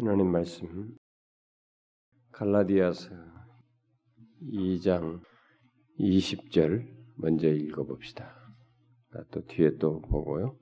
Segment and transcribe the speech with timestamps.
[0.00, 0.94] 하나님 말씀
[2.30, 3.10] 갈라디아서
[4.44, 5.18] 2장
[5.98, 6.86] 20절
[7.16, 8.32] 먼저 읽어봅시다.
[9.14, 10.56] 아, 또 뒤에 또 보고요.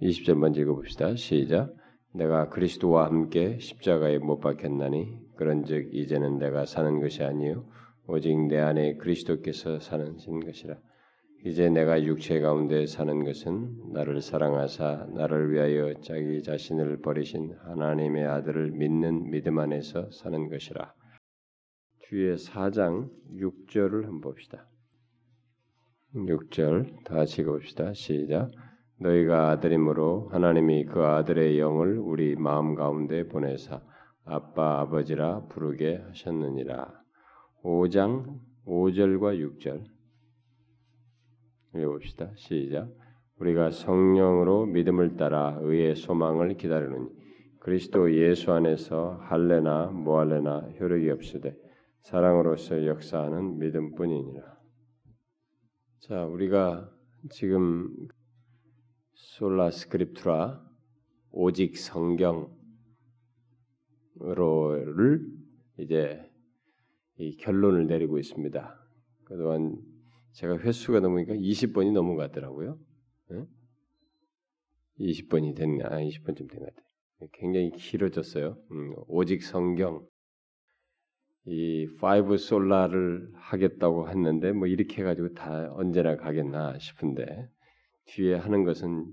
[0.00, 1.16] 20절 먼저 읽어봅시다.
[1.16, 1.74] 시작.
[2.14, 7.68] 내가 그리스도와 함께 십자가에 못 박혔나니 그런즉 이제는 내가 사는 것이 아니요
[8.06, 10.78] 오직 내 안에 그리스도께서 사는 것이라.
[11.44, 18.70] 이제 내가 육체 가운데 사는 것은 나를 사랑하사 나를 위하여 자기 자신을 버리신 하나님의 아들을
[18.70, 20.94] 믿는 믿음 안에서 사는 것이라.
[22.04, 24.68] 뒤에 4장 6절을 한번 봅시다.
[26.14, 27.92] 6절 다 읽어봅시다.
[27.92, 28.48] 시작.
[29.00, 33.82] 너희가 아들이므로 하나님이 그 아들의 영을 우리 마음 가운데 보내사
[34.24, 37.02] 아빠 아버지라 부르게 하셨느니라.
[37.64, 40.01] 5장 5절과 6절
[41.74, 42.32] 읽어봅시다.
[42.36, 42.90] 시작.
[43.38, 47.08] 우리가 성령으로 믿음을 따라 의의 소망을 기다리는
[47.60, 51.56] 그리스도 예수 안에서 할례나 모할례나 효력이 없으되
[52.00, 54.58] 사랑으로서 역사하는 믿음뿐이니라.
[56.00, 56.90] 자, 우리가
[57.30, 57.88] 지금
[59.14, 60.60] 솔라 스크립투라
[61.30, 62.50] 오직 성경으로를
[65.78, 66.28] 이제
[67.16, 68.78] 이 결론을 내리고 있습니다.
[69.24, 69.91] 그동안
[70.32, 72.78] 제가 횟수가 넘으니까 20번이 넘은 것 같더라고요.
[73.30, 73.44] 네?
[75.00, 75.86] 20번이 됐나?
[75.86, 77.28] 아, 20번쯤 된 것 같아요.
[77.34, 78.56] 굉장히 길어졌어요.
[78.72, 80.04] 음, 오직 성경
[81.44, 87.48] 이 five sola를 하겠다고 했는데 뭐 이렇게 해가지고 다 언제나 가겠나 싶은데
[88.06, 89.06] 뒤에 하는 것은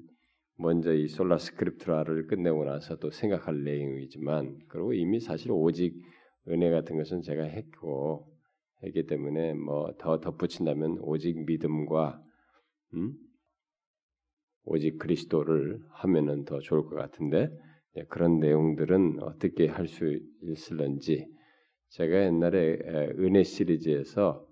[0.57, 5.95] 먼저 이 sola scriptura를 끝내고 나서 또 생각할 내용이지만 그리고 이미 사실 오직
[6.47, 8.27] 은혜 같은 것은 제가 했고
[8.83, 12.21] 했기 때문에 뭐 더 덧붙인다면 오직 믿음과
[12.95, 13.13] 음?
[14.65, 17.49] 오직 그리스도를 하면은 더 좋을 것 같은데
[17.95, 21.27] 네, 그런 내용들은 어떻게 할 수 있을런지
[21.89, 22.77] 제가 옛날에
[23.17, 24.45] 은혜 시리즈에서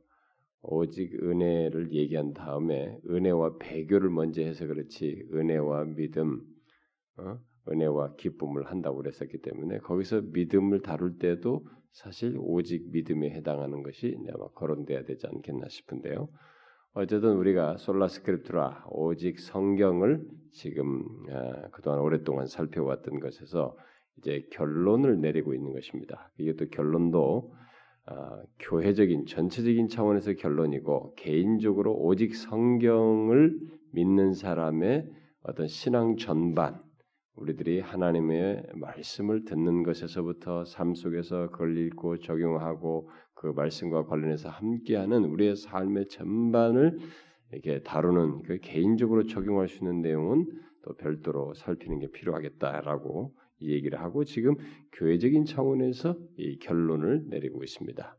[0.61, 6.41] 오직 은혜를 얘기한 다음에 은혜와 배교를 먼저 해서 그렇지 은혜와 믿음,
[7.17, 7.39] 어?
[7.69, 14.47] 은혜와 기쁨을 한다고 그랬었기 때문에 거기서 믿음을 다룰 때도 사실 오직 믿음에 해당하는 것이 아마
[14.49, 16.29] 거론돼야 되지 않겠나 싶은데요.
[16.93, 23.77] 어쨌든 우리가 솔라 스크립트라 오직 성경을 지금 아, 그동안 오랫동안 살펴왔던 것에서
[24.17, 26.31] 이제 결론을 내리고 있는 것입니다.
[26.37, 27.53] 이것도 결론도
[28.05, 33.59] 아, 교회적인 전체적인 차원에서 결론이고 개인적으로 오직 성경을
[33.91, 35.07] 믿는 사람의
[35.43, 36.81] 어떤 신앙 전반
[37.37, 45.55] 우리들이 하나님의 말씀을 듣는 것에서부터 삶 속에서 그걸 읽고 적용하고 그 말씀과 관련해서 함께하는 우리의
[45.55, 46.97] 삶의 전반을
[47.51, 50.45] 이렇게 다루는 그 개인적으로 적용할 수 있는 내용은
[50.83, 54.55] 또 별도로 살피는 게 필요하겠다라고 얘기를 하고 지금
[54.93, 58.17] 교회적인 차원에서 이 결론을 내리고 있습니다.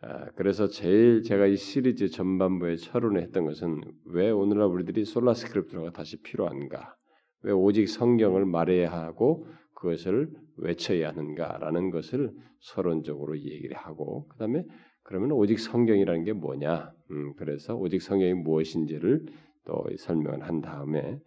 [0.00, 5.92] 아, 그래서 제일 제가 이 시리즈 전반부에 서론을 했던 것은 왜 오늘날 우리들이 Sola Scriptura가
[5.92, 6.94] 다시 필요한가?
[7.44, 14.64] 왜 오직 성경을 말해야 하고 그것을 외쳐야 하는가라는 것을 서론적으로 얘기를 하고 그다음에
[15.02, 16.90] 그러면 오직 성경이라는 게 뭐냐?
[17.10, 19.26] 음, 그래서 오직 성경이 무엇인지를
[19.66, 21.20] 또 설명을 한 다음에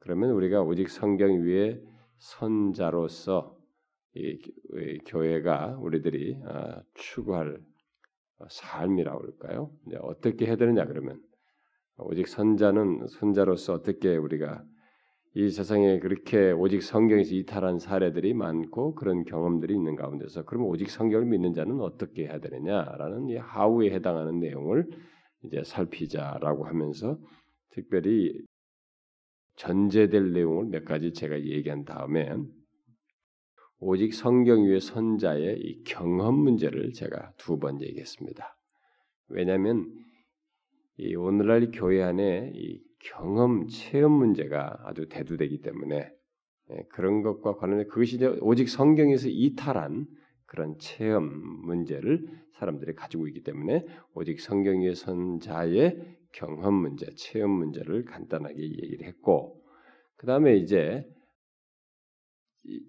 [0.00, 1.80] 그러면 우리가 오직 성경 위에
[2.18, 3.56] 선자로서
[4.14, 4.38] 이,
[4.74, 7.58] 이 교회가 우리들이 아, 추구할
[8.48, 9.70] 삶이라고 그럴까요?
[10.00, 11.20] 어떻게 해야 되느냐 그러면
[11.98, 14.64] 오직 선자는 선자로서 어떻게 우리가
[15.34, 21.24] 이 세상에 그렇게 오직 성경에서 이탈한 사례들이 많고 그런 경험들이 있는 가운데서 그럼 오직 성경을
[21.26, 24.90] 믿는 자는 어떻게 해야 되느냐라는 이 하우에 해당하는 내용을
[25.44, 27.18] 이제 살피자라고 하면서
[27.70, 28.38] 특별히
[29.56, 32.30] 전제될 내용을 몇 가지 제가 얘기한 다음에
[33.78, 38.56] 오직 성경 위의 선자의 이 경험 문제를 제가 두 번 얘기했습니다.
[39.28, 39.90] 왜냐하면
[40.98, 46.10] 이 오늘날 교회 안에 이 경험, 체험 문제가 아주 대두되기 때문에
[46.70, 50.06] 예, 그런 것과 관련해 그것이 오직 성경에서 이탈한
[50.46, 51.24] 그런 체험
[51.64, 52.26] 문제를
[52.58, 53.84] 사람들이 가지고 있기 때문에
[54.14, 59.60] 오직 성경의 선자의 경험 문제, 체험 문제를 간단하게 얘기를 했고
[60.16, 61.04] 그 다음에 이제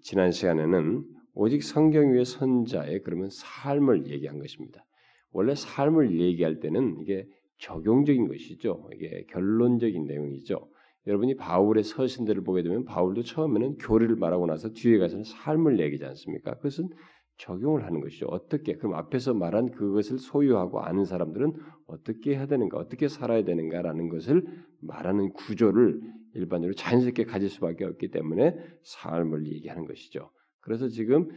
[0.02, 4.84] 지난 시간에는 오직 성경 위의 선자의 그러면 삶을 얘기한 것입니다.
[5.32, 7.26] 원래 삶을 얘기할 때는 이게
[7.58, 8.88] 적용적인 것이죠.
[8.94, 10.68] 이게 결론적인 내용이죠.
[11.06, 16.54] 여러분이 바울의 서신들을 보게 되면 바울도 처음에는 교리를 말하고 나서 뒤에 가서는 삶을 얘기지 않습니까?
[16.56, 16.88] 그것은
[17.36, 18.26] 적용을 하는 것이죠.
[18.26, 18.76] 어떻게?
[18.76, 21.52] 그럼 앞에서 말한 그것을 소유하고 아는 사람들은
[21.86, 24.44] 어떻게 해야 되는가, 어떻게 살아야 되는가라는 것을
[24.80, 26.00] 말하는 구조를
[26.34, 30.30] 일반적으로 자연스럽게 가질 수밖에 없기 때문에 삶을 얘기하는 것이죠.
[30.60, 31.28] 그래서 지금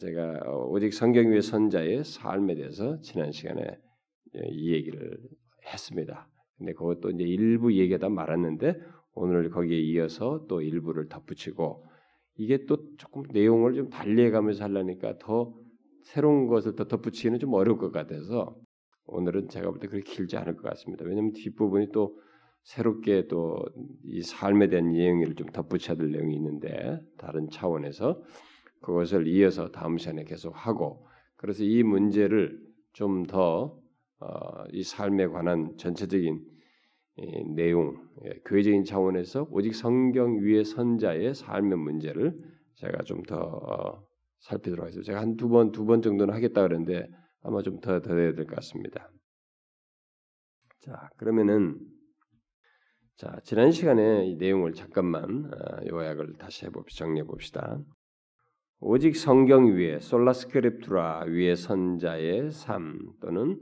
[0.00, 3.62] 제가 오직 성경 위의 선자의 삶에 대해서 지난 시간에
[4.50, 5.18] 이 얘기를
[5.72, 6.28] 했습니다.
[6.58, 8.80] 근데 그것도 이제 일부 얘기하다 말았는데
[9.14, 11.84] 오늘 거기에 이어서 또 일부를 덧붙이고
[12.36, 15.54] 이게 또 조금 내용을 좀 달리해가면서 하려니까 더
[16.02, 18.56] 새로운 것을 더 덧붙이기는 좀 어려울 것 같아서
[19.06, 21.04] 오늘은 제가 볼 때 그렇게 길지 않을 것 같습니다.
[21.04, 22.18] 왜냐하면 뒷부분이 또
[22.62, 23.56] 새롭게 또
[24.04, 28.22] 이 삶에 대한 내용을 좀 덧붙여야 될 내용이 있는데 다른 차원에서
[28.80, 31.06] 그것을 이어서 다음 시간에 계속 하고
[31.36, 32.58] 그래서 이 문제를
[32.92, 33.81] 좀더
[34.72, 36.40] 이 어, 삶에 관한 전체적인
[37.56, 42.34] 내용, 예, 교회적인 차원에서 오직 성경 위의 선자의 삶의 문제를
[42.76, 44.02] 제가 좀더 어,
[44.40, 45.06] 살피도록 하겠습니다.
[45.06, 47.08] 제가 한 두 번, 두 번 정도는 하겠다 그랬는데
[47.42, 49.10] 아마 좀 더 더 해야 될 것 같습니다.
[50.80, 51.78] 자, 그러면은
[53.16, 57.04] 자 지난 시간에 이 내용을 잠깐만 어, 요약을 다시 해봅시다.
[57.04, 57.78] 정리해 봅시다.
[58.80, 63.60] 오직 성경 위에 솔라스크립투라 위의 선자의 삶 또는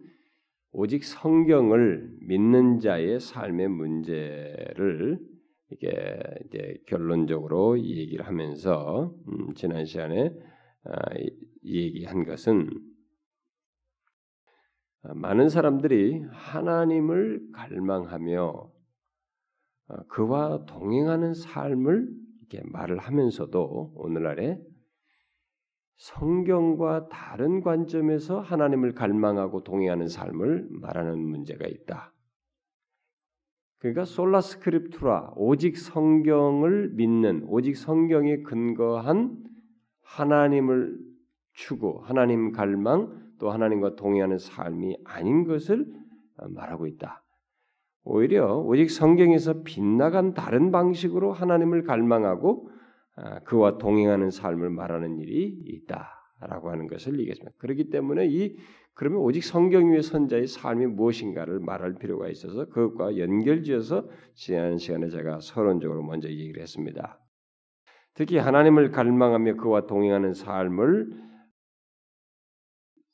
[0.72, 5.18] 오직 성경을 믿는 자의 삶의 문제를
[5.72, 10.32] 이게 이제 결론적으로 얘기를 하면서 음, 지난 시간에
[10.84, 10.92] 아,
[11.64, 12.70] 얘기한 것은
[15.02, 18.70] 아, 많은 사람들이 하나님을 갈망하며
[19.88, 22.08] 아, 그와 동행하는 삶을
[22.40, 24.60] 이렇게 말을 하면서도 오늘날에
[26.00, 32.14] 성경과 다른 관점에서 하나님을 갈망하고 동행하는 삶을 말하는 문제가 있다.
[33.78, 39.44] 그러니까 솔라 스크립투라 오직 성경을 믿는 오직 성경에 근거한
[40.00, 40.98] 하나님을
[41.52, 45.86] 추구, 하나님 갈망, 또 하나님과 동행하는 삶이 아닌 것을
[46.48, 47.22] 말하고 있다.
[48.04, 52.69] 오히려 오직 성경에서 빗나간 다른 방식으로 하나님을 갈망하고 아,
[53.44, 57.56] 그와 동행하는 삶을 말하는 일이 있다라고 하는 것을 얘기했습니다.
[57.58, 58.56] 그렇기 때문에 이
[58.94, 65.40] 그러면 오직 성경 위의 선자의 삶이 무엇인가를 말할 필요가 있어서 그것과 연결지어서 지난 시간에 제가
[65.40, 67.18] 서론적으로 먼저 얘기를 했습니다.
[68.14, 71.30] 특히 하나님을 갈망하며 그와 동행하는 삶을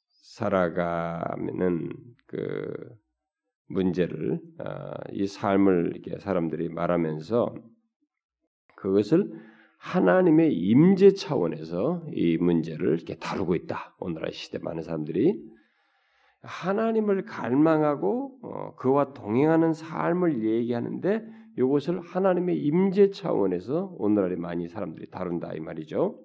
[0.08, 1.90] 살아가면은
[2.26, 2.96] 그
[3.68, 7.54] 문제를 아, 이 삶을 이렇게 사람들이 말하면서
[8.76, 9.32] 그것을
[9.78, 13.94] 하나님의 임재 차원에서 이 문제를 이렇게 다루고 있다.
[13.98, 15.40] 오늘날 시대 많은 사람들이
[16.42, 21.24] 하나님을 갈망하고 어, 그와 동행하는 삶을 얘기하는데
[21.58, 26.20] 이것을 하나님의 임재 차원에서 오늘날에 많이 사람들이 다룬다 이 말이죠.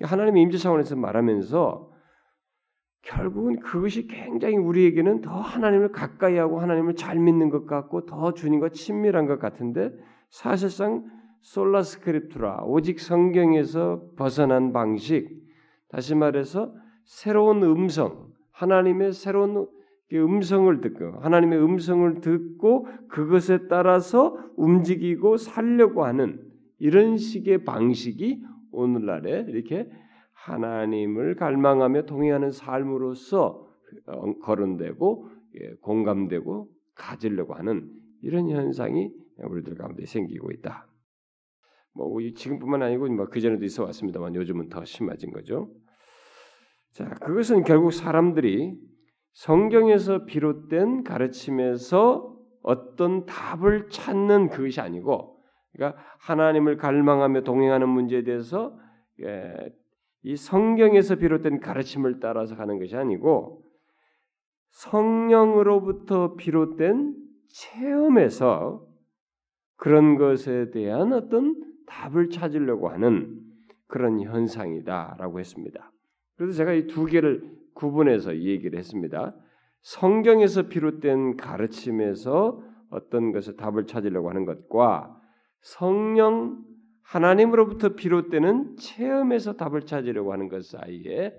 [0.00, 1.90] 하나님의 임재 차원에서 말하면서
[3.02, 8.70] 결국은 그것이 굉장히 우리에게는 더 하나님을 가까이 하고 하나님을 잘 믿는 것 같고 더 주님과
[8.70, 9.90] 친밀한 것 같은데
[10.30, 11.04] 사실상
[11.42, 15.42] 솔라 스크립투라 오직 성경에서 벗어난 방식
[15.88, 16.72] 다시 말해서
[17.04, 19.66] 새로운 음성 하나님의 새로운
[20.12, 26.40] 음성을 듣고 하나님의 음성을 듣고 그것에 따라서 움직이고 살려고 하는
[26.78, 29.90] 이런 식의 방식이 오늘날에 이렇게
[30.32, 33.68] 하나님을 갈망하며 동행하는 삶으로서
[34.42, 35.28] 거론되고
[35.60, 37.90] 예, 공감되고 가지려고 하는
[38.22, 40.91] 이런 현상이 우리들 가운데 생기고 있다.
[41.94, 45.70] 뭐 지금뿐만 아니고 뭐그 전에도 있어 왔습니다만 요즘은 더 심해진 거죠.
[46.92, 48.76] 자, 그것은 결국 사람들이
[49.32, 58.78] 성경에서 비롯된 가르침에서 어떤 답을 찾는 그것이 아니고, 그러니까 하나님을 갈망하며 동행하는 문제에 대해서
[59.22, 59.54] 예,
[60.22, 63.64] 이 성경에서 비롯된 가르침을 따라서 가는 것이 아니고
[64.70, 67.14] 성령으로부터 비롯된
[67.48, 68.86] 체험에서
[69.76, 73.40] 그런 것에 대한 어떤 답을 찾으려고 하는
[73.86, 75.92] 그런 현상이다라고 했습니다.
[76.36, 77.42] 그래서 제가 이 두 개를
[77.74, 79.34] 구분해서 얘기를 했습니다.
[79.82, 85.18] 성경에서 비롯된 가르침에서 어떤 것을 답을 찾으려고 하는 것과
[85.60, 86.62] 성령
[87.02, 91.34] 하나님으로부터 비롯되는 체험에서 답을 찾으려고 하는 것 사이에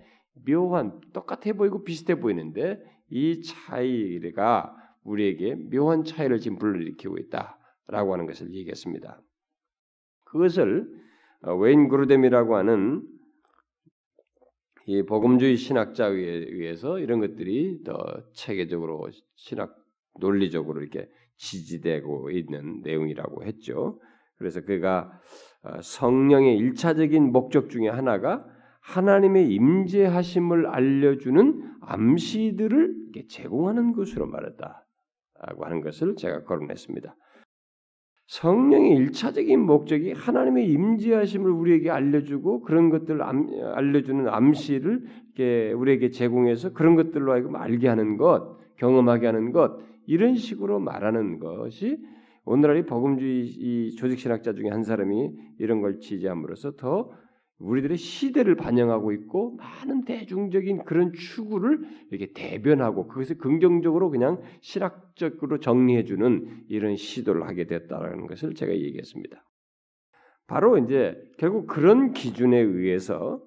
[0.46, 8.54] 묘한 똑같아 보이고 비슷해 보이는데 이 차이가 우리에게 묘한 차이를 지금 불러일으키고 있다라고 하는 것을
[8.54, 9.22] 얘기했습니다.
[10.34, 10.88] 그것을
[11.44, 13.04] 어, 웨인 그루뎀이라고 하는
[14.86, 17.96] 이 복음주의 신학자에 의해서 이런 것들이 더
[18.34, 19.75] 체계적으로 신학
[20.20, 24.02] 논리적으로 이렇게 지지되고 있는 내용이라고 했죠.
[24.38, 25.12] 그래서 그가
[25.62, 28.46] 어, 성령의 일차적인 목적 중에 하나가
[28.82, 32.96] 하나님의 임재하심을 알려주는 암시들을
[33.30, 37.16] 제공하는 것으로 말했다라고 하는 것을 제가 거론했습니다.
[38.27, 45.03] 성령의 일차적인 목적이 하나님의 임재하심을 우리에게 알려주고 그런 것들을 암, 알려주는 암시를
[45.75, 51.98] 우리에게 제공해서 그런 것들로 하여금 알게 하는 것, 경험하게 하는 것 이런 식으로 말하는 것이
[52.46, 52.86] 오늘날의
[53.58, 57.12] 이 조직신학자 중에 한 사람이 이런 걸 지지함으로써 더
[57.63, 66.03] 우리들의 시대를 반영하고 있고 많은 대중적인 그런 추구를 이렇게 대변하고 그것을 긍정적으로 그냥 실학적으로 정리해
[66.03, 69.43] 주는 이런 시도를 하게 됐다라는 것을 제가 얘기했습니다.
[70.46, 73.41] 바로 이제 결국 그런 기준에 의해서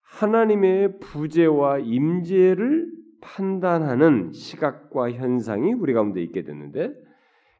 [0.00, 6.92] 하나님의 부재와 임재를 판단하는 시각과 현상이 우리 가운데 있게 됐는데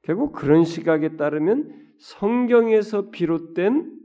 [0.02, 4.01] 결국 그런 시각에 따르면 성경에서 비롯된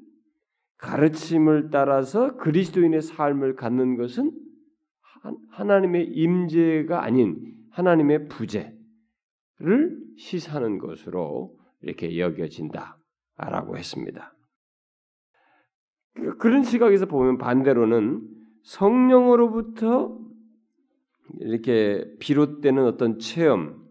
[0.77, 4.31] 가르침을 따라서 그리스도인의 삶을 갖는 것은
[5.51, 8.75] 하나님의 임재가 아닌 하나님의 부재를
[10.17, 14.33] 시사하는 것으로 이렇게 여겨진다라고 했습니다.
[16.39, 18.27] 그런 시각에서 보면 반대로는
[18.63, 20.19] 성령으로부터
[21.39, 23.85] 이렇게 비롯되는 어떤 체험,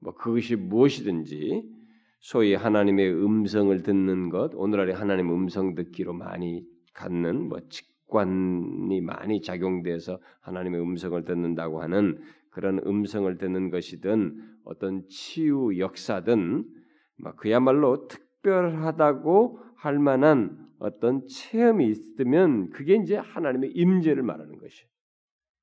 [0.00, 1.77] 뭐 그것이 무엇이든지
[2.20, 10.18] 소위 하나님의 음성을 듣는 것, 오늘날의 하나님 음성 듣기로 많이 갖는 뭐 직관이 많이 작용돼서
[10.40, 12.18] 하나님의 음성을 듣는다고 하는
[12.50, 16.64] 그런 음성을 듣는 것이든 어떤 치유 역사든
[17.22, 24.88] 뭐 그야말로 특별하다고 할 만한 어떤 체험이 있으면 그게 이제 하나님의 임재를 말하는 것이에요.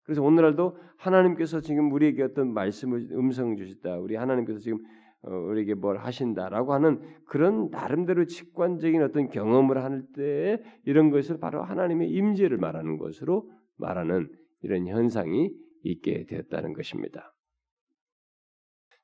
[0.03, 3.97] 그래서 오늘날도 하나님께서 지금 우리에게 어떤 말씀을 음성 주셨다.
[3.97, 4.83] 우리 하나님께서 지금 어,
[5.25, 12.58] 우리에게 뭘 하신다라고 하는 그런 나름대로 직관적인 어떤 경험을 할때 이런 것을 바로 하나님의 임재를
[12.58, 14.29] 말하는 것으로 말하는
[14.62, 15.51] 이런 현상이
[15.84, 17.34] 있게 되었다는 것입니다.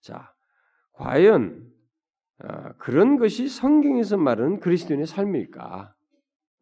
[0.02, 0.34] 자,
[0.94, 1.72] 과연
[2.40, 5.94] 아, 그런 것이 성경에서 말하는 그리스도인의 삶일까?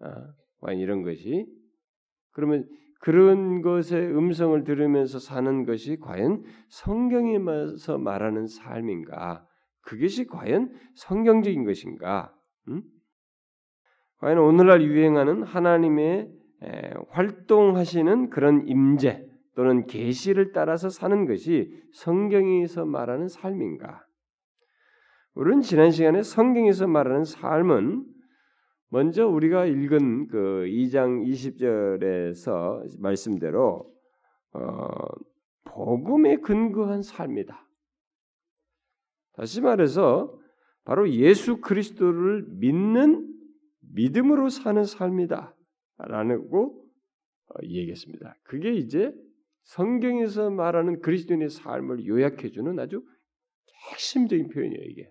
[0.01, 1.47] 아, 과연 이런 것이
[2.31, 2.67] 그러면
[3.01, 9.48] 그런 것의 음성을 들으면서 사는 것이 과연 성경에서 말하는 삶인가?
[9.89, 12.31] 그것이 과연 성경적인 것인가?
[12.67, 12.83] 음?
[14.17, 16.29] 과연 오늘날 유행하는 하나님의
[16.61, 24.05] 에, 활동하시는 그런 임재 또는 계시를 따라서 사는 것이 성경에서 말하는 삶인가?
[25.33, 28.05] 우리는 지난 시간에 성경에서 말하는 삶은
[28.89, 33.91] 먼저 우리가 읽은 그 2장 20절에서 말씀대로
[34.53, 34.87] 어,
[35.65, 37.68] 복음에 근거한 삶이다.
[39.39, 40.37] 다시 말해서
[40.83, 43.25] 바로 예수 그리스도를 믿는
[43.93, 45.55] 믿음으로 사는 삶이다.
[45.97, 46.85] 라고
[47.47, 48.35] 어, 얘기했습니다.
[48.43, 49.13] 그게 이제
[49.63, 53.01] 성경에서 말하는 그리스도인의 삶을 요약해주는 아주
[53.91, 55.09] 핵심적인 표현이에요, 이게.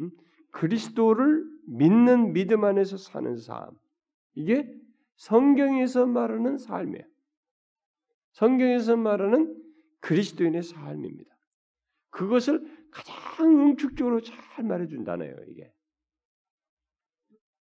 [0.00, 0.10] 음?
[0.52, 3.70] 그리스도를 믿는 믿음 안에서 사는 삶.
[4.36, 4.72] 이게
[5.16, 7.04] 성경에서 말하는 삶이에요.
[8.34, 9.60] 성경에서 말하는
[9.98, 11.32] 그리스도인의 삶입니다.
[12.10, 12.71] 그것을
[13.42, 15.72] 가장 응축적으로 잘 말해준다네요, 이게.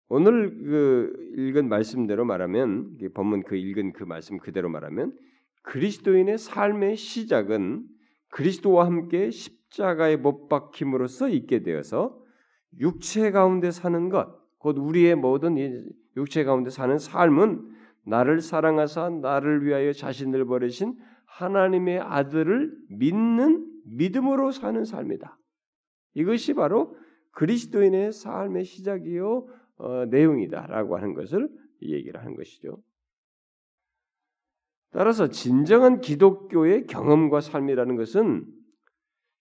[0.09, 5.17] 오늘 그 읽은 말씀대로 말하면 본문 그 읽은 그 말씀 그대로 말하면
[5.63, 7.85] 그리스도인의 삶의 시작은
[8.27, 12.21] 그리스도와 함께 십자가에 못 박힘으로써 있게 되어서
[12.79, 15.55] 육체 가운데 사는 것, 곧 우리의 모든
[16.17, 17.69] 육체 가운데 사는 삶은
[18.05, 25.37] 나를 사랑하사 나를 위하여 자신을 버리신 하나님의 아들을 믿는 믿음으로 사는 삶이다.
[26.13, 26.95] 이것이 바로
[27.31, 31.49] 그리스도인의 삶의 시작이요 어, 내용이다라고 하는 것을
[31.81, 32.81] 얘기를 하는 것이죠.
[34.91, 38.45] 따라서 진정한 기독교의 경험과 삶이라는 것은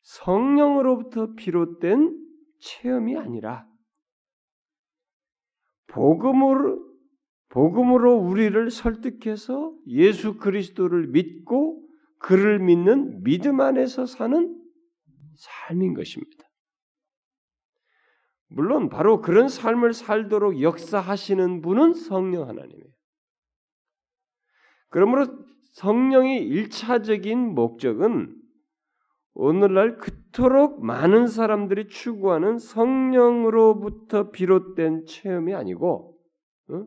[0.02, 2.16] 성령으로부터 비롯된
[2.60, 3.66] 체험이 아니라
[5.88, 6.88] 복음으로
[7.48, 11.84] 복음으로 우리를 설득해서 예수 그리스도를 믿고
[12.18, 14.56] 그를 믿는 믿음 안에서 사는
[15.34, 16.49] 삶인 것입니다.
[18.50, 22.90] 물론 바로 그런 삶을 살도록 역사하시는 분은 성령 하나님이에요.
[24.88, 25.26] 그러므로
[25.72, 28.36] 성령의 일차적인 목적은
[29.34, 36.18] 오늘날 그토록 많은 사람들이 추구하는 성령으로부터 비롯된 체험이 아니고
[36.70, 36.86] 어?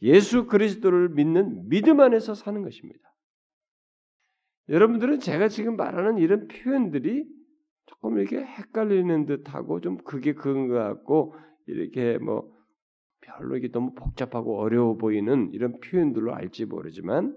[0.00, 3.14] 예수 그리스도를 믿는 믿음 안에서 사는 것입니다.
[4.70, 7.26] 여러분들은 제가 지금 말하는 이런 표현들이
[7.86, 11.34] 조금 이렇게 헷갈리는 듯하고 좀 그게 그런 것 같고
[11.66, 12.50] 이렇게 뭐
[13.20, 17.36] 별로 이게 너무 복잡하고 어려워 보이는 이런 표현들로 알지 모르지만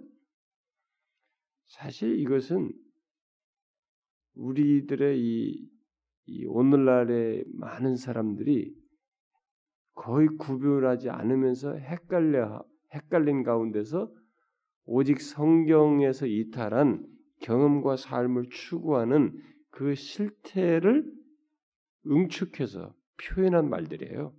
[1.68, 2.72] 사실 이것은
[4.36, 5.74] 우리들의 이
[6.26, 8.74] 이 오늘날의 많은 사람들이
[9.94, 14.10] 거의 구별하지 않으면서 헷갈려 헷갈린 가운데서
[14.86, 17.06] 오직 성경에서 이탈한
[17.42, 19.38] 경험과 삶을 추구하는
[19.74, 21.04] 그 실태를
[22.08, 24.34] 응축해서 표현한 말들이에요.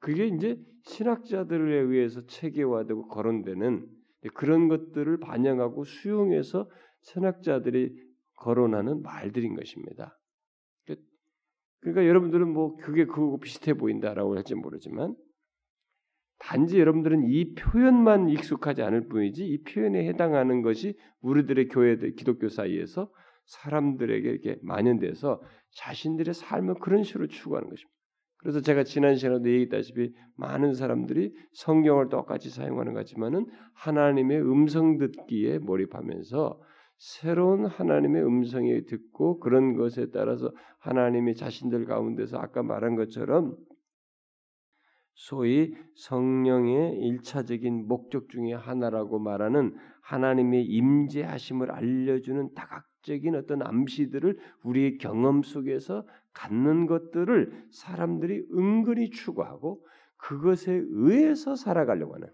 [0.00, 3.86] 그게 이제 신학자들에 의해서 체계화되고 거론되는
[4.34, 6.68] 그런 것들을 반영하고 수용해서
[7.02, 7.94] 신학자들이
[8.36, 10.18] 거론하는 말들인 것입니다.
[11.80, 15.14] 그러니까 여러분들은 뭐 그게 그거 비슷해 보인다라고 할지 모르지만
[16.38, 23.10] 단지 여러분들은 이 표현만 익숙하지 않을 뿐이지 이 표현에 해당하는 것이 우리들의 교회 기독교 사이에서
[23.46, 25.40] 사람들에게 이렇게 만연돼서
[25.76, 27.94] 자신들의 삶을 그런 식으로 추구하는 것입니다.
[28.38, 35.58] 그래서 제가 지난 시간에도 얘기했다시피 많은 사람들이 성경을 똑같이 사용하는 것 같지만은 하나님의 음성 듣기에
[35.58, 36.60] 몰입하면서
[36.98, 43.56] 새로운 하나님의 음성이 듣고 그런 것에 따라서 하나님이 자신들 가운데서 아까 말한 것처럼
[45.14, 54.98] 소위 성령의 일차적인 목적 중의 하나라고 말하는 하나님의 임재하심을 알려주는 다각 적인 어떤 암시들을 우리의
[54.98, 62.28] 경험 속에서 갖는 것들을 사람들이 은근히 추구하고 그것에 의해서 살아가려고 하는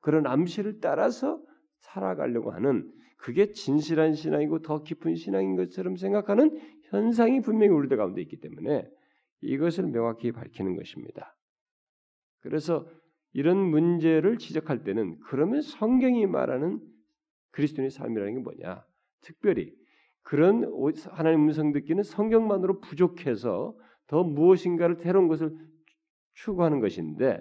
[0.00, 1.42] 그런 암시를 따라서
[1.78, 6.56] 살아가려고 하는 그게 진실한 신앙이고 더 깊은 신앙인 것처럼 생각하는
[6.90, 8.88] 현상이 분명히 우리들 가운데 있기 때문에
[9.40, 11.36] 이것을 명확히 밝히는 것입니다.
[12.40, 12.86] 그래서
[13.32, 16.80] 이런 문제를 지적할 때는 그러면 성경이 말하는
[17.50, 18.84] 그리스도인의 삶이라는 게 뭐냐?
[19.22, 19.74] 특별히
[20.26, 20.68] 그런
[21.10, 23.76] 하나님 음성 듣기는 성경만으로 부족해서
[24.08, 25.56] 더 무엇인가를 새로운 것을
[26.34, 27.40] 추구하는 것인데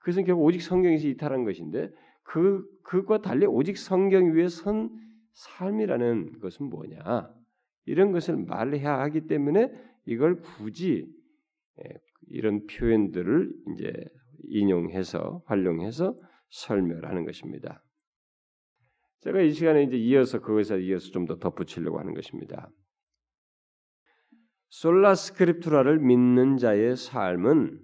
[0.00, 1.90] 그것은 결국 오직 성경에서 이탈한 것인데
[2.24, 4.90] 그 그것과 달리 오직 성경 위에 선
[5.32, 7.34] 삶이라는 것은 뭐냐?
[7.86, 9.72] 이런 것을 말해야 하기 때문에
[10.04, 11.10] 이걸 굳이
[11.82, 11.88] 예,
[12.28, 13.92] 이런 표현들을 이제
[14.44, 16.14] 인용해서 활용해서
[16.50, 17.82] 설명하는 것입니다.
[19.26, 22.70] 제가 이 시간에 이제 이어서 그것에 이어서 좀 더 덧붙이려고 하는 것입니다.
[24.68, 27.80] 솔라 스크립투라를 믿는 자의 삶은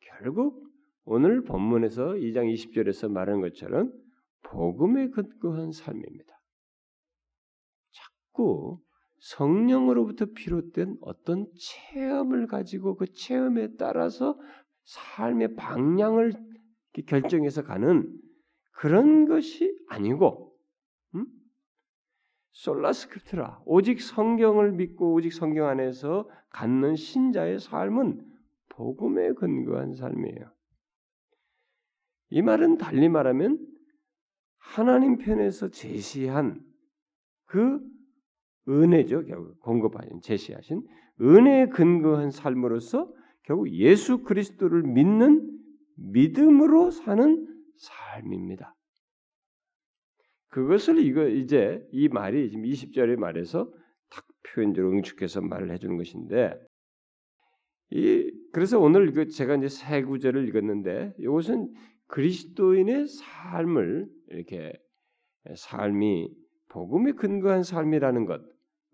[0.00, 0.68] 결국
[1.04, 3.92] 오늘 본문에서 2장 20절에서 말한 것처럼
[4.42, 6.40] 복음에 근거한 삶입니다.
[7.92, 8.80] 자꾸
[9.20, 14.36] 성령으로부터 비롯된 어떤 체험을 가지고 그 체험에 따라서
[14.86, 16.32] 삶의 방향을
[17.06, 18.12] 결정해서 가는
[18.72, 20.47] 그런 것이 아니고 음?
[22.58, 28.20] 솔라스크립트라 오직 성경을 믿고 오직 성경 안에서 갖는 신자의 삶은
[28.70, 30.52] 복음에 근거한 삶이에요.
[32.30, 33.64] 이 말은 달리 말하면
[34.58, 36.60] 하나님 편에서 제시한
[37.44, 37.80] 그
[38.68, 39.24] 은혜죠.
[39.24, 40.82] 결국 공급하신 제시하신
[41.20, 43.12] 은혜에 근거한 삶으로서
[43.44, 45.58] 결국 예수 그리스도를 믿는
[45.96, 48.74] 믿음으로 사는 삶입니다.
[50.50, 53.70] 그것을 이거 이제 이 말이 지금 20절의 말에서
[54.10, 56.54] 탁 표현적으로 응축해서 말을 해주는 것인데
[57.90, 61.72] 이 그래서 오늘 그 제가 이제 세 구절을 읽었는데 이것은
[62.08, 64.72] 그리스도인의 삶을 이렇게
[65.54, 66.30] 삶이
[66.68, 68.42] 복음에 근거한 삶이라는 것,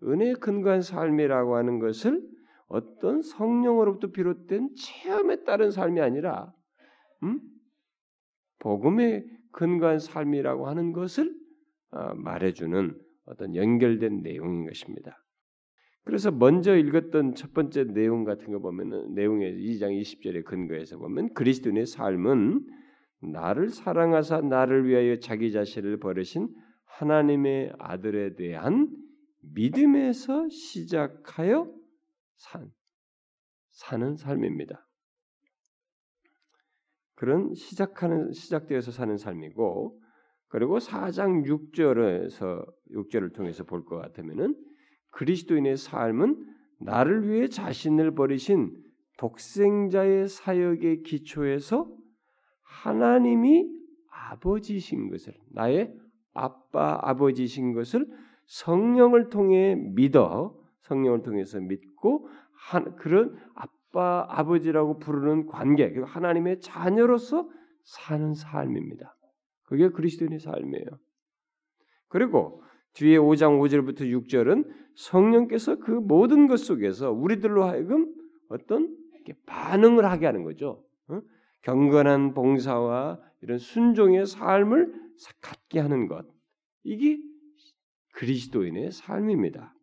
[0.03, 2.21] 은혜에 근거한 삶이라고 하는 것을
[2.67, 6.53] 어떤 성령으로부터 비롯된 체험에 따른 삶이 아니라
[7.23, 7.39] 음?
[8.59, 11.44] 복음에 근거한 삶이라고 하는 것을 어,
[12.15, 15.21] 말해주는 어떤 연결된 내용인 것입니다.
[16.03, 21.87] 그래서 먼저 읽었던 첫 번째 내용 같은 거 보면은 내용의 2장 20절의 근거에서 보면 그리스도인의
[21.87, 22.63] 삶은
[23.31, 26.47] 나를 사랑하사 나를 위하여 자기 자신을 버리신
[26.85, 28.87] 하나님의 아들에 대한
[29.41, 31.73] 믿음에서 시작하여
[32.35, 32.71] 산,
[33.71, 34.87] 사는 삶입니다.
[37.15, 39.99] 그런 시작하는 시작되어서 사는 삶이고
[40.55, 44.55] 그리고 4장 6절에서 6절을 통해서 볼 것 같으면은
[45.11, 46.45] 그리스도인의 삶은
[46.79, 48.71] 나를 위해 자신을 버리신
[49.17, 51.93] 독생자의 사역의 기초에서
[52.63, 53.69] 하나님이
[54.09, 55.93] 아버지신 것을 나의
[56.33, 58.07] 아빠 아버지신 것을
[58.45, 67.49] 성령을 통해 믿어 성령을 통해서 믿고 한, 그런 아빠 아버지라고 부르는 관계 하나님의 자녀로서
[67.83, 69.14] 사는 삶입니다.
[69.65, 70.85] 그게 그리스도인의 삶이에요.
[72.07, 78.13] 그리고 뒤에 5장 5절부터 6절은 성령께서 그 모든 것 속에서 우리들로 하여금
[78.49, 78.95] 어떤
[79.45, 80.83] 반응을 하게 하는 거죠.
[81.07, 81.21] 어?
[81.63, 84.93] 경건한 봉사와 이런 순종의 삶을
[85.41, 86.25] 갖게 하는 것.
[86.83, 87.19] 이게
[88.13, 89.75] 그리스도인의 삶입니다.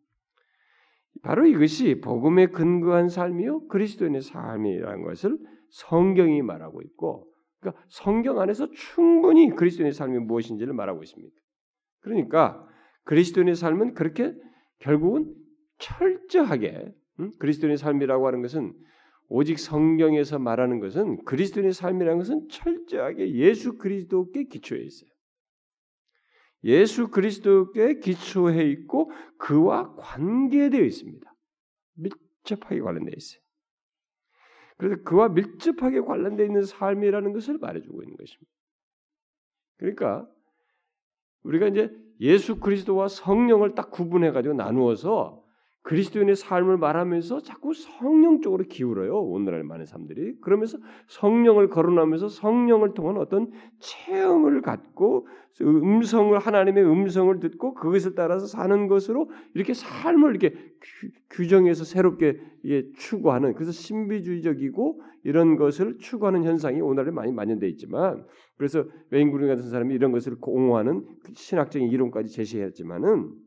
[1.21, 5.37] 바로 이것이 복음에 근거한 삶이요 그리스도인의 삶이라는 것을
[5.69, 7.32] 성경이 말하고 있고,
[7.63, 11.33] 그러니까 성경 안에서 충분히 그리스도인의 삶이 무엇인지를 말하고 있습니다.
[12.01, 12.67] 그러니까
[13.05, 14.33] 그리스도인의 삶은 그렇게
[14.79, 15.33] 결국은
[15.79, 17.31] 철저하게 음?
[17.39, 18.73] 그리스도인의 삶이라고 하는 것은
[19.29, 25.09] 오직 성경에서 말하는 것은 그리스도인의 삶이라는 것은 철저하게 예수 그리스도께 기초해 있어요.
[26.65, 31.33] 예수 그리스도께 기초해 있고 그와 관계되어 있습니다.
[31.95, 33.42] 밀접하게 관련되어 있어요.
[34.83, 38.51] 그래서 그와 밀접하게 관련되어 있는 삶이라는 것을 말해주고 있는 것입니다.
[39.77, 40.29] 그러니까
[41.43, 45.41] 우리가 이제 예수 그리스도와 성령을 딱 구분해 가지고 나누어서
[45.83, 49.19] 그리스도인의 삶을 말하면서 자꾸 성령 쪽으로 기울어요.
[49.19, 50.39] 오늘날 많은 사람들이.
[50.39, 55.27] 그러면서 성령을 거론하면서 성령을 통한 어떤 체험을 갖고
[55.61, 60.55] 음성을 하나님의 음성을 듣고 그것을 따라서 사는 것으로 이렇게 삶을 이렇게
[61.29, 62.39] 규 정해서 새롭게
[62.97, 68.25] 추구하는 그래서 신비주의적이고 이런 것을 추구하는 현상이 오늘날에 많이 만연돼 있지만
[68.57, 73.42] 그래서 웨인구린 같은 사람이 이런 것을 공허하는 신학적인 이론까지 제시했지만은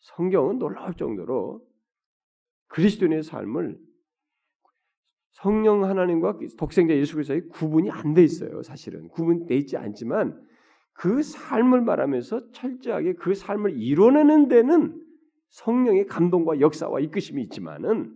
[0.00, 1.62] 성경은 놀라울 정도로
[2.68, 3.78] 그리스도인의 삶을
[5.30, 8.62] 성령 하나님과 독생자 예수 그리스도의 구분이 안 돼 있어요.
[8.62, 10.40] 사실은 구분돼 있지 않지만
[10.92, 15.00] 그 삶을 말하면서 철저하게 그 삶을 이뤄내는 데는
[15.50, 18.12] 성령의 감동과 역사와 이끄심이 있지만은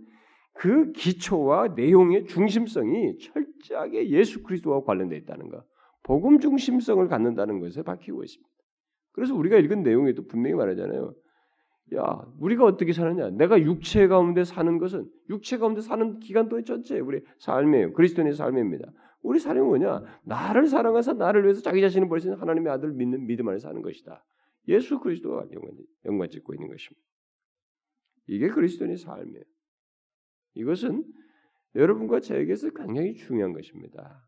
[0.55, 5.65] 그 기초와 내용의 중심성이 철저하게 예수 그리스도와 관련되어 있다는 것,
[6.03, 8.51] 복음 중심성을 갖는다는 것에 밝히고 있습니다.
[9.13, 11.15] 그래서 우리가 읽은 내용에도 분명히 말하잖아요.
[11.95, 13.31] 야, 우리가 어떻게 사느냐?
[13.31, 17.93] 내가 육체 가운데 사는 것은 육체 가운데 사는 기간 동안 전체 우리 삶이에요.
[17.93, 18.93] 그리스도인의 삶입니다.
[19.23, 20.03] 우리 삶이 뭐냐?
[20.25, 24.25] 나를 사랑해서 나를 위해서 자기 자신을 버리신 하나님의 아들을 믿는 믿음 안에 사는 것이다.
[24.69, 25.47] 예수 그리스도가
[26.05, 27.03] 영광 짓고 있는 것입니다.
[28.27, 29.45] 이게 그리스도인의 삶이에요.
[30.55, 31.05] 이것은
[31.75, 34.27] 여러분과 저에게서 굉장히 중요한 것입니다.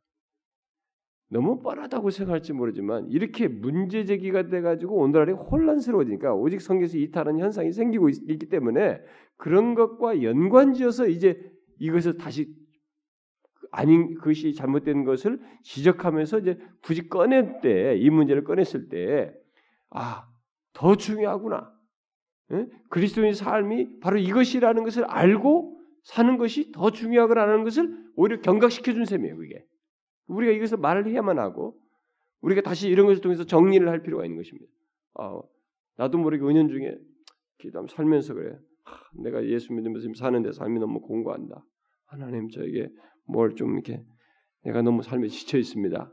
[1.34, 8.08] 너무 뻔하다고 생각할지 모르지만 이렇게 문제 제기가 돼가지고 오늘날에 혼란스러워지니까 오직 성경에서 이탈한 현상이 생기고
[8.08, 9.00] 있, 기 때문에
[9.36, 12.54] 그런 것과 연관지어서 이제 이것을 다시
[13.72, 19.34] 아닌 그것이 잘못된 것을 지적하면서 이제 굳이 꺼낼 때 이 문제를 꺼냈을 때
[19.90, 20.28] 아
[20.72, 21.72] 더 중요하구나
[22.52, 22.66] 예?
[22.90, 29.36] 그리스도인 삶이 바로 이것이라는 것을 알고 사는 것이 더 중요하구나라는 것을 오히려 경각시켜 준 셈이에요
[29.36, 29.64] 그게.
[30.26, 31.78] 우리가 이것을 말을 해야만 하고
[32.40, 34.70] 우리가 다시 이런 것을 통해서 정리를 할 필요가 있는 것입니다.
[35.14, 35.40] 아,
[35.96, 36.96] 나도 모르게 은연 중에
[37.58, 38.56] 기도하면 살면서 그래.
[38.84, 41.64] 하, 내가 예수 믿으면서 사는데 삶이 너무 공고한다.
[42.06, 42.88] 하나님 저에게
[43.26, 44.04] 뭘 좀 이렇게
[44.64, 46.12] 내가 너무 삶에 지쳐 있습니다.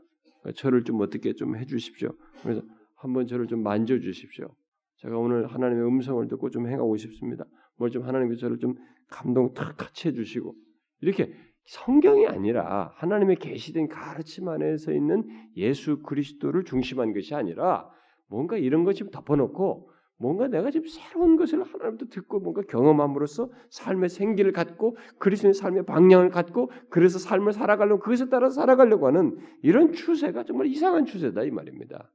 [0.56, 2.10] 저를 좀 어떻게 좀 해주십시오.
[2.42, 2.62] 그래서
[2.96, 4.54] 한번 저를 좀 만져 주십시오.
[4.98, 7.44] 제가 오늘 하나님의 음성을 듣고 좀 행하고 싶습니다.
[7.76, 8.74] 뭘 좀 하나님께서 저를 좀
[9.08, 10.54] 감동 탁 같이 해주시고
[11.00, 15.24] 이렇게 성경이 아니라 하나님의 계시된 가르침 안에서 있는
[15.56, 17.88] 예수 그리스도를 중심한 것이 아니라
[18.28, 24.52] 뭔가 이런 것좀 덮어놓고 뭔가 내가 지금 새로운 것을 하나님부터 듣고 뭔가 경험함으로써 삶의 생기를
[24.52, 30.68] 갖고 그리스도의 삶의 방향을 갖고 그래서 삶을 살아가려고 그것에 따라 살아가려고 하는 이런 추세가 정말
[30.68, 32.10] 이상한 추세다 이 말입니다.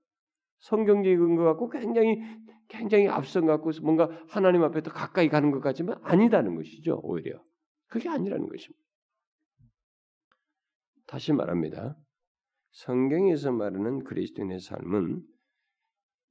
[0.59, 2.21] 성경적인 근거 갖고 굉장히
[2.69, 7.41] 굉장히 앞선 갖고 뭔가 하나님 앞에 더 가까이 가는 것 같지만 아니다는 것이죠 오히려
[7.87, 8.86] 그게 아니라는 것입니다.
[11.07, 11.97] 다시 말합니다.
[12.71, 15.23] 성경에서 말하는 그리스도인의 삶은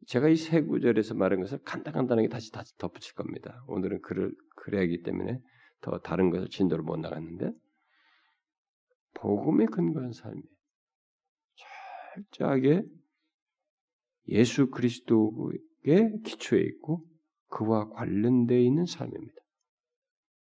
[0.07, 3.65] 제가 이 세 구절에서 말한 것을 간단간단하게 다시 다시 덧붙일 겁니다.
[3.67, 5.41] 오늘은 글을 그래야 하기 때문에
[5.81, 7.51] 더 다른 것을 진도를 못 나갔는데
[9.15, 10.43] 복음에 근거한 삶이
[12.31, 12.85] 철저하게
[14.29, 17.05] 예수 그리스도에 기초해 있고
[17.49, 19.41] 그와 관련되어 있는 삶입니다.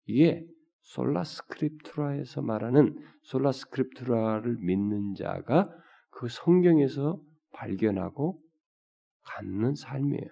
[0.04, 0.46] 이게
[0.86, 5.68] 솔라스크립투라에서 말하는 솔라스크립투라를 믿는 자가
[6.10, 7.20] 그 성경에서
[7.52, 8.40] 발견하고
[9.22, 10.28] 갖는 삶이에요.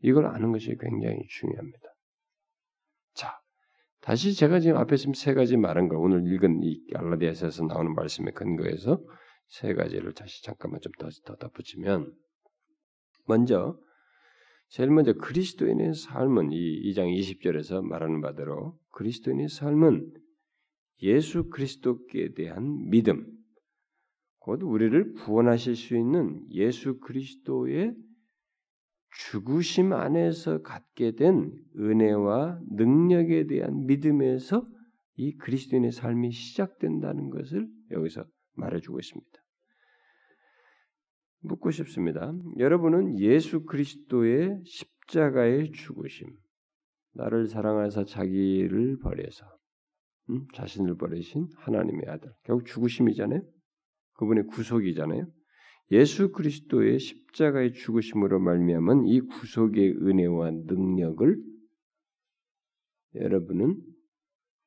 [0.00, 1.88] 이걸 아는 것이 굉장히 중요합니다.
[3.14, 3.40] 자,
[4.00, 8.32] 다시 제가 지금 앞에 지금 세 가지 말한 걸 오늘 읽은 이 갈라디아서에서 나오는 말씀에
[8.32, 9.00] 근거해서
[9.46, 12.12] 세 가지를 다시 잠깐만 좀더더 덧붙이면
[13.26, 13.78] 먼저
[14.68, 20.12] 제일 먼저 그리스도인의 삶은 이 2장 20절에서 말하는 바대로 그리스도인의 삶은
[21.02, 23.26] 예수 그리스도께 대한 믿음,
[24.38, 27.94] 곧 우리를 구원하실 수 있는 예수 그리스도의
[29.30, 34.66] 죽으심 안에서 갖게 된 은혜와 능력에 대한 믿음에서
[35.16, 39.37] 이 그리스도인의 삶이 시작된다는 것을 여기서 말해주고 있습니다.
[41.40, 42.32] 묻고 싶습니다.
[42.58, 46.28] 여러분은 예수 그리스도의 십자가의 죽으심,
[47.14, 49.46] 나를 사랑하사 자기를 버려서
[50.30, 50.46] 음?
[50.54, 53.40] 자신을 버리신 하나님의 아들 결국 죽으심이잖아요.
[54.14, 55.26] 그분의 구속이잖아요.
[55.90, 61.42] 예수 그리스도의 십자가의 죽으심으로 말미암은 이 구속의 은혜와 능력을
[63.14, 63.80] 여러분은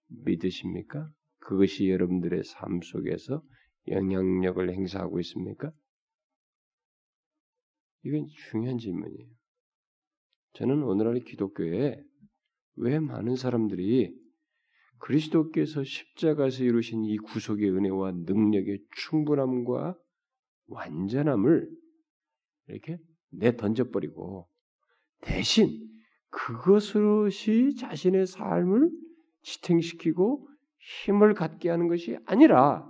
[0.07, 1.09] 믿으십니까?
[1.39, 3.43] 그것이 여러분들의 삶 속에서
[3.87, 5.71] 영향력을 행사하고 있습니까?
[8.03, 9.27] 이건 중요한 질문이에요.
[10.53, 12.01] 저는 오늘날 기독교에
[12.75, 14.13] 왜 많은 사람들이
[14.97, 19.97] 그리스도께서 십자가에서 이루신 이 구속의 은혜와 능력의 충분함과
[20.67, 21.69] 완전함을
[22.67, 22.97] 이렇게
[23.29, 24.47] 내 던져버리고
[25.21, 25.87] 대신
[26.29, 28.89] 그것으로시 자신의 삶을
[29.41, 30.47] 지탱시키고
[31.05, 32.89] 힘을 갖게 하는 것이 아니라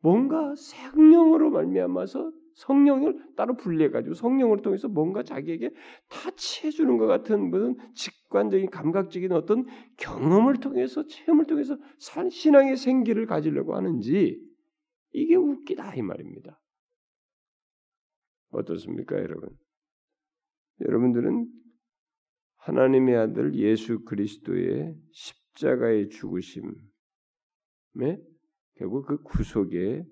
[0.00, 5.70] 뭔가 성령으로 말미암아서 성령을 따로 분리해 가지고 성령을 통해서 뭔가 자기에게
[6.08, 11.76] 타치해 주는 것 같은 무슨 직관적인 감각적인 어떤 경험을 통해서 체험을 통해서
[12.30, 14.40] 신앙의 생기를 가지려고 하는지
[15.12, 16.60] 이게 웃기다 이 말입니다.
[18.50, 19.50] 어떻습니까, 여러분?
[20.80, 21.48] 여러분들은
[22.56, 26.72] 하나님의 아들 예수 그리스도의 십자가의 죽으심에
[28.76, 30.04] 결국 그 구속의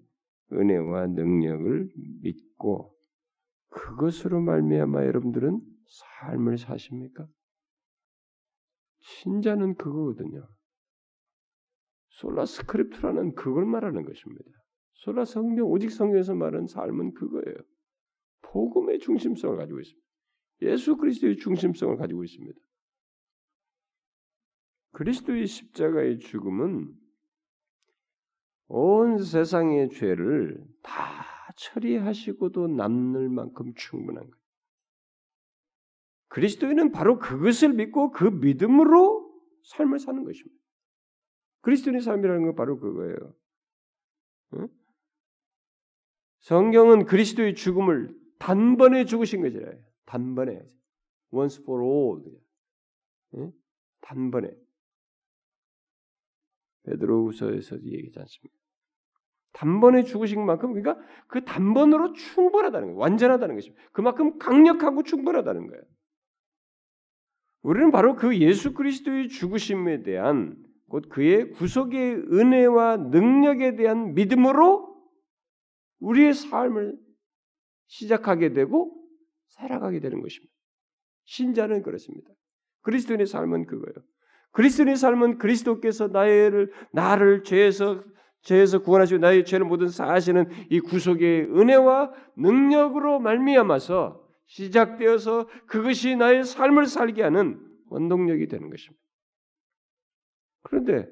[0.52, 1.90] 은혜와 능력을
[2.22, 2.94] 믿고
[3.70, 5.60] 그것으로 말미암아 여러분들은
[6.20, 7.26] 삶을 사십니까?
[9.00, 10.46] 신자는 그거거든요.
[12.08, 14.50] Sola Scriptura는 그걸 말하는 것입니다.
[14.94, 17.56] Sola 성경 오직 성경에서 말하는 삶은 그거예요.
[18.42, 20.06] 복음의 중심성을 가지고 있습니다.
[20.62, 22.58] 예수 그리스도의 중심성을 가지고 있습니다.
[24.92, 26.94] 그리스도의 십자가의 죽음은
[28.74, 34.42] 온 세상의 죄를 다 처리하시고도 남는 만큼 충분한 거예요.
[36.28, 39.30] 그리스도인은 바로 그것을 믿고 그 믿음으로
[39.64, 40.58] 삶을 사는 것입니다.
[41.60, 43.34] 그리스도인의 삶이라는 건 바로 그거예요.
[44.54, 44.68] 응?
[46.40, 49.84] 성경은 그리스도의 죽음을 단번에 죽으신 거잖아요.
[50.06, 50.66] 단번에.
[51.30, 52.40] once for all.
[53.34, 53.52] 응?
[54.00, 54.50] 단번에.
[56.84, 58.61] 베드로후서에서 얘기하지 않습니까?
[59.52, 62.98] 단번에 죽으신 만큼 그러니까 그 단번으로 충분하다는 거예요.
[62.98, 63.82] 완전하다는 것입니다.
[63.92, 65.82] 그만큼 강력하고 충분하다는 거예요.
[67.62, 70.56] 우리는 바로 그 예수 그리스도의 죽으심에 대한
[70.88, 74.92] 곧 그의 구속의 은혜와 능력에 대한 믿음으로
[76.00, 76.98] 우리의 삶을
[77.86, 78.92] 시작하게 되고
[79.48, 80.52] 살아가게 되는 것입니다.
[81.24, 82.30] 신자는 그렇습니다.
[82.82, 83.94] 그리스도인의 삶은 그거예요.
[84.50, 88.02] 그리스도인의 삶은 그리스도께서 나를 나를 죄에서
[88.42, 96.86] 죄에서 구원하시고 나의 죄를 모든 사하시는 이 구속의 은혜와 능력으로 말미암아서 시작되어서 그것이 나의 삶을
[96.86, 99.02] 살게 하는 원동력이 되는 것입니다.
[100.62, 101.08] 그런데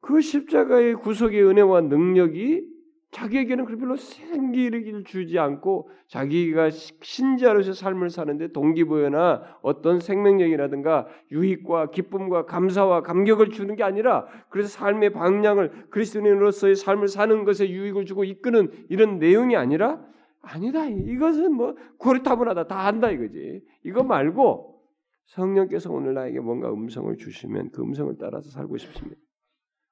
[0.00, 2.66] 그 십자가의 구속의 은혜와 능력이
[3.10, 12.46] 자기에게는 그 별로 생기를 주지 않고 자기가 신자로서 삶을 사는데 동기부여나 어떤 생명력이라든가 유익과 기쁨과
[12.46, 18.86] 감사와 감격을 주는 게 아니라 그래서 삶의 방향을 그리스도인으로서의 삶을 사는 것에 유익을 주고 이끄는
[18.88, 20.00] 이런 내용이 아니라
[20.42, 20.86] 아니다.
[20.86, 22.68] 이것은 뭐 고리타분하다.
[22.68, 23.62] 다 안다 이거지.
[23.84, 24.80] 이거 말고
[25.26, 29.20] 성령께서 오늘 나에게 뭔가 음성을 주시면 그 음성을 따라서 살고 싶습니다.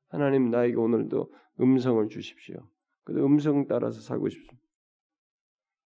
[0.08, 2.56] 하나님 나에게 오늘도 음성을 주십시오.
[3.08, 4.68] 그 음성 따라서 살고 싶습니다.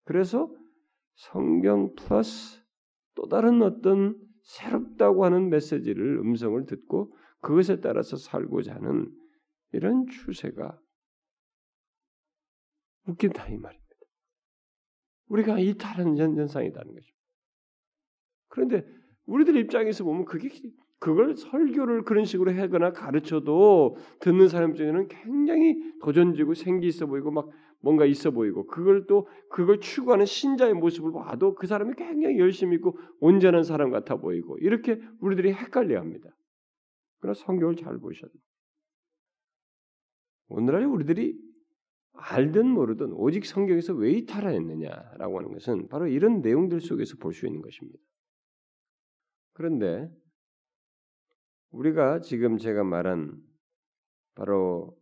[0.05, 0.53] 그래서
[1.15, 2.61] 성경 플러스
[3.15, 9.09] 또 다른 어떤 새롭다고 하는 메시지를 음성을 듣고 그것에 따라서 살고자 하는
[9.71, 10.77] 이런 추세가
[13.07, 13.97] 웃긴다 이 말입니다.
[15.27, 17.23] 우리가 이탈한 현상이라는 것입니다.
[18.49, 18.85] 그런데
[19.27, 20.49] 우리들 입장에서 보면 그게
[21.03, 27.51] 그걸 설교를 그런 식으로 하거나 가르쳐도 듣는 사람 중에는 굉장히 도전지고 생기 있어 보이고 막
[27.81, 32.97] 뭔가 있어 보이고 그걸 또 그걸 추구하는 신자의 모습을 봐도 그 사람이 굉장히 열심히 있고
[33.19, 36.31] 온전한 사람 같아 보이고 이렇게 우리들이 헷갈려합니다.
[37.19, 38.43] 그러나 성경을 잘 보셔야 돼요.
[40.51, 41.37] 오늘날 우리들이
[42.13, 47.61] 알든 모르든 오직 성경에서 왜 이탈하였느냐라고 하는 것은 바로 이런 내용들 속에서 볼 수 있는
[47.61, 47.99] 것입니다.
[49.55, 50.09] 그런데
[51.73, 53.37] 우리가 지금 제가 말한
[54.35, 54.97] 바로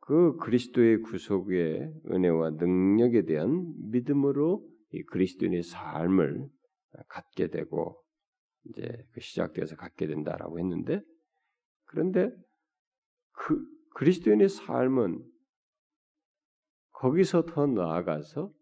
[0.00, 6.48] 그 그리스도의 구속의 은혜와 능력에 대한 믿음으로 이 그리스도인의 삶을
[7.08, 8.02] 갖게 되고
[8.64, 11.00] 이제 그 시작돼서 갖게 된다라고 했는데
[11.84, 12.30] 그런데
[13.32, 15.24] 그 그리스도인의 삶은
[16.92, 18.52] 거기서 더 나아가서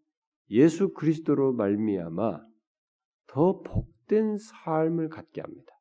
[0.51, 2.39] 예수 그리스도로 말미암아
[3.27, 5.78] 더 복된 삶을 갖게 합니다.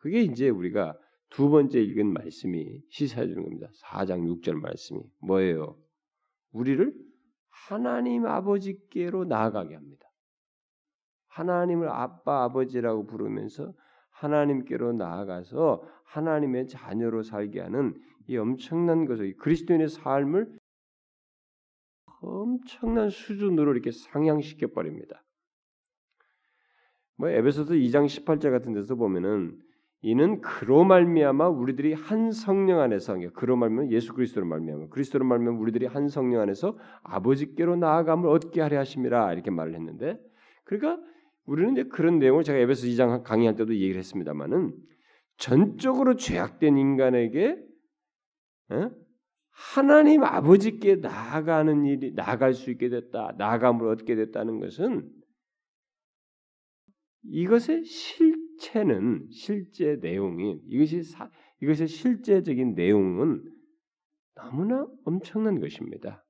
[0.00, 0.96] 그게 이제 우리가
[1.30, 3.68] 두 번째 읽은 말씀이 시사해 주는 겁니다.
[3.82, 5.78] 4장 6절 말씀이 뭐예요?
[6.52, 6.92] 우리를
[7.48, 10.06] 하나님 아버지께로 나아가게 합니다.
[11.28, 13.72] 하나님을 아빠 아버지라고 부르면서
[14.10, 17.94] 하나님께로 나아가서 하나님의 자녀로 살게 하는
[18.26, 20.58] 이 엄청난 것을 그리스도인의 삶을
[22.22, 25.22] 엄청난 수준으로 이렇게 상향시켜 버립니다.
[27.16, 29.60] 뭐 에베소서 2장 18절 같은 데서 보면은
[30.02, 35.86] 이는 그로 말미암아 우리들이 한 성령 안에서 그로 말미암아 예수 그리스도로 말미암아 그리스도로 말미암아 우리들이
[35.86, 40.18] 한 성령 안에서 아버지께로 나아감을 얻게 하려 하심이라 이렇게 말을 했는데
[40.64, 41.02] 그러니까
[41.44, 44.74] 우리는 이제 그런 내용을 제가 에베소 2장 강의할 때도 얘기를 했습니다만은
[45.36, 47.56] 전적으로 죄악된 인간에게
[48.70, 48.90] 어?
[49.50, 53.34] 하나님 아버지께 나아가는 일이 나아갈 수 있게 됐다.
[53.36, 55.10] 나아감을 얻게 됐다는 것은
[57.24, 63.42] 이것의 실 체는 실제 내용이 이것이 사, 이것의 실제적인 내용은
[64.34, 66.24] 너무나 엄청난 것입니다.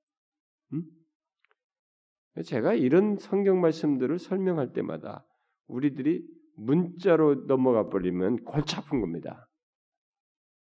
[0.72, 0.84] 음?
[2.44, 5.26] 제가 이런 성경 말씀들을 설명할 때마다
[5.66, 6.24] 우리들이
[6.56, 9.48] 문자로 넘어가 버리면 골치 아픈 겁니다.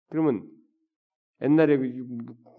[0.08, 0.48] 그러면
[1.42, 2.06] 옛날에 그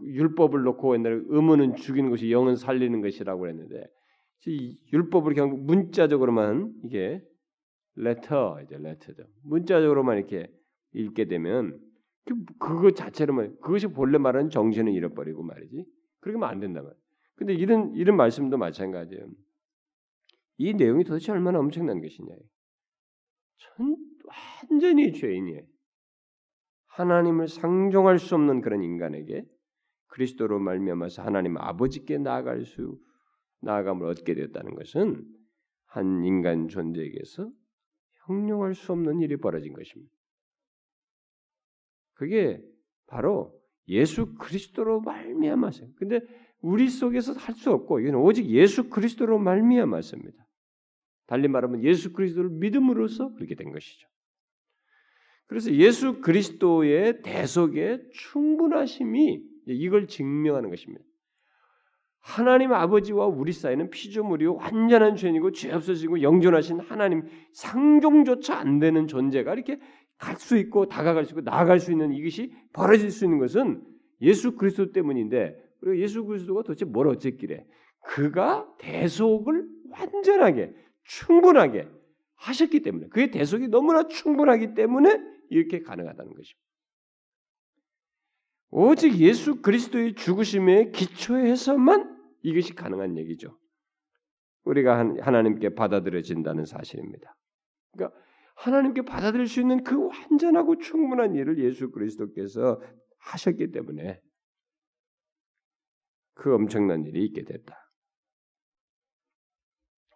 [0.02, 3.84] 율법을 놓고 옛날에 의문은 죽이는 것이 영은 살리는 것이라고 했는데
[4.94, 7.22] 율법을 그냥 문자적으로만 이게
[7.98, 9.24] 레터 이제 레터죠.
[9.44, 10.48] 문자적으로만 이렇게
[10.94, 11.80] 읽게 되면
[12.26, 15.86] 그, 그거 자체로만 그것이 본래 말하는 정신을 잃어버리고 말이지.
[16.20, 16.94] 그렇게 하면 안 된다 말.
[17.36, 19.28] 근데 이런 이런 말씀도 마찬가지예요.
[20.58, 22.36] 이 내용이 도대체 얼마나 엄청난 것이냐.
[23.58, 23.96] 전
[24.72, 25.62] 완전히 죄인이에요.
[26.88, 29.46] 하나님을 상종할 수 없는 그런 인간에게
[30.08, 33.00] 그리스도로 말미암아서 하나님 아버지께 나아갈 수
[33.62, 35.26] 나아감을 얻게 되었다는 것은
[35.86, 37.52] 한 인간 존재에게서
[38.28, 40.12] 형용할 수 없는 일이 벌어진 것입니다.
[42.14, 42.62] 그게
[43.08, 45.86] 바로 예수 그리스도로 말미암아서.
[45.96, 46.20] 근데
[46.62, 50.46] 우리 속에서 할 수 없고 이건 오직 예수 그리스도로 말미암았습니다.
[51.28, 54.08] 달리 말하면 예수 그리스도를 믿음으로써 그렇게 된 것이죠.
[55.48, 61.04] 그래서 예수 그리스도의 대속의 충분하심이 이걸 증명하는 것입니다.
[62.20, 69.54] 하나님 아버지와 우리 사이는 피조물이요 완전한 죄인이고 죄 없어지고 영존하신 하나님 상종조차 안 되는 존재가
[69.54, 69.80] 이렇게
[70.18, 73.84] 갈 수 있고 다가갈 수 있고 나아갈 수 있는 이것이 벌어질 수 있는 것은
[74.22, 77.66] 예수 그리스도 때문인데 그리고 예수 그리스도가 도대체 뭘 어쨌기래
[78.02, 81.88] 그가 대속을 완전하게 충분하게
[82.36, 86.67] 하셨기 때문에 그의 대속이 너무나 충분하기 때문에 이렇게 가능하다는 것입니다.
[88.70, 93.58] 오직 예수 그리스도의 죽으심에 기초해서만 이것이 가능한 얘기죠.
[94.64, 97.36] 우리가 하나님께 받아들여진다는 사실입니다.
[97.94, 98.20] 그러니까
[98.56, 102.82] 하나님께 받아들일 수 있는 그 완전하고 충분한 일을 예수 그리스도께서
[103.20, 104.20] 하셨기 때문에
[106.34, 107.76] 그 엄청난 일이 있게 됐다.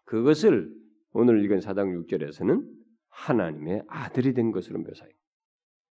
[0.05, 0.73] 그것을
[1.13, 2.67] 오늘 읽은 사장 6절에서는
[3.09, 5.13] 하나님의 아들이 된 것으로 묘사해요.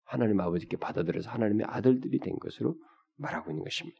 [0.08, 2.76] 하나님 아버지께 받아들여서 하나님의 아들들이 된 것으로
[3.16, 3.98] 말하고 있는 것입니다.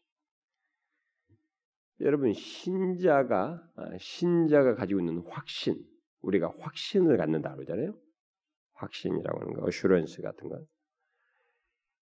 [2.01, 5.85] 여러분 신자가 아, 신자가 가지고 있는 확신,
[6.23, 7.95] 우리가 확신을 갖는다 그러잖아요.
[8.75, 10.65] 확신이라고 하는 거, 어슈런스 같은 거.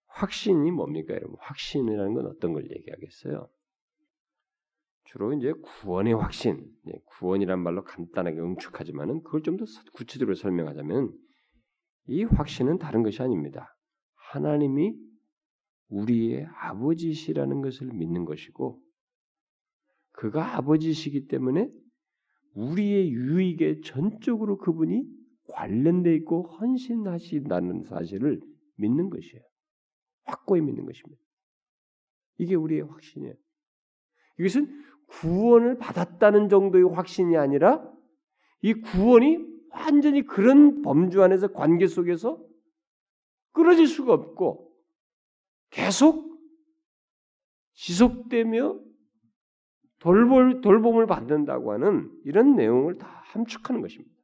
[0.07, 1.37] 확신이 뭡니까, 여러분?
[1.41, 3.49] 확신이라는 건 어떤 걸 얘기하겠어요?
[5.05, 6.71] 주로 이제 구원의 확신,
[7.07, 9.65] 구원이란 말로 간단하게 응축하지만은 그걸 좀 더
[9.95, 11.13] 구체적으로 설명하자면
[12.09, 13.76] 이 확신은 다른 것이 아닙니다.
[14.31, 14.95] 하나님이
[15.89, 18.83] 우리의 아버지시라는 것을 믿는 것이고
[20.13, 21.71] 그가 아버지시기 때문에
[22.55, 25.05] 우리의 유익에 전적으로 그분이
[25.49, 28.41] 관련돼 있고 헌신하신다는 사실을
[28.77, 29.43] 믿는 것이에요.
[30.25, 31.23] 확고히 믿는 것입니다.
[32.39, 33.35] 이게 우리의 확신이에요.
[34.39, 37.89] 이것은 구원을 받았다는 정도의 확신이 아니라
[38.63, 39.39] 이 구원이
[39.71, 42.45] 완전히 그런 범주 안에서 관계 속에서
[43.57, 44.71] 끊어질 수가 없고
[45.71, 46.39] 계속
[47.73, 48.79] 지속되며
[49.99, 54.15] 돌볼, 돌봄을 받는다고 하는 이런 내용을 다 함축하는 것입니다.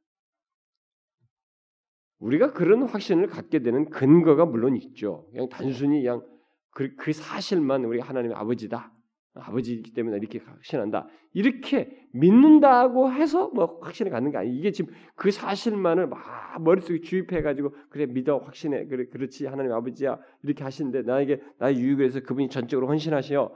[2.19, 5.27] 우리가 그런 확신을 갖게 되는 근거가 물론 있죠.
[5.31, 6.23] 그냥 단순히 그냥
[6.69, 8.92] 그, 그 사실만 우리 하나님의 아버지다.
[9.35, 11.07] 아버지이기 때문에 이렇게 확신한다.
[11.33, 14.55] 이렇게 믿는다고 해서 뭐 확신을 갖는 게 아니에요.
[14.55, 18.85] 이게 지금 그 사실만을 막 머릿속에 주입해 가지고 그래 믿어 확신해.
[18.85, 20.19] 그래 그렇지 하나님 아버지야.
[20.43, 23.55] 이렇게 하시는데 나에게 나의 유익을 해서 그분이 전적으로 헌신하셔.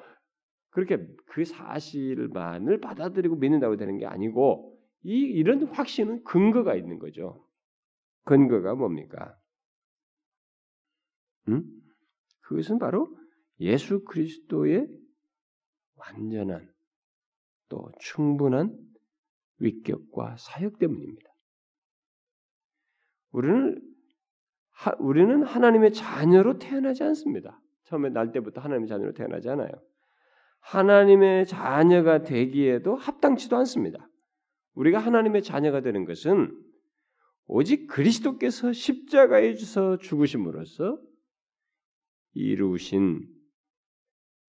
[0.71, 0.97] 그렇게
[1.27, 7.45] 그 사실만을 받아들이고 믿는다고 되는 게 아니고 이 이런 확신은 근거가 있는 거죠.
[8.25, 9.35] 근거가 뭡니까?
[11.49, 11.63] 음?
[12.41, 13.15] 그것은 바로
[13.59, 14.87] 예수 그리스도의
[15.97, 16.71] 완전한
[17.69, 18.77] 또 충분한
[19.59, 21.29] 위격과 사역 때문입니다.
[23.31, 23.81] 우리는
[24.71, 27.59] 하, 우리는 하나님의 자녀로 태어나지 않습니다.
[27.85, 29.71] 처음에 날 때부터 하나님의 자녀로 태어나지 않아요.
[30.59, 34.07] 하나님의 자녀가 되기에도 합당치도 않습니다.
[34.73, 36.51] 우리가 하나님의 자녀가 되는 것은
[37.47, 40.99] 오직 그리스도께서 십자가에서 죽으심으로써
[42.33, 43.27] 이루신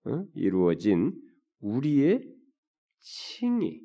[0.05, 0.25] 어?
[0.35, 1.15] 이루어진
[1.61, 2.23] 우리의
[3.01, 3.81] 칭이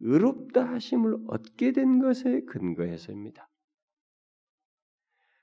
[0.00, 3.48] 의롭다 하심을 얻게 된 것에 근거해서입니다.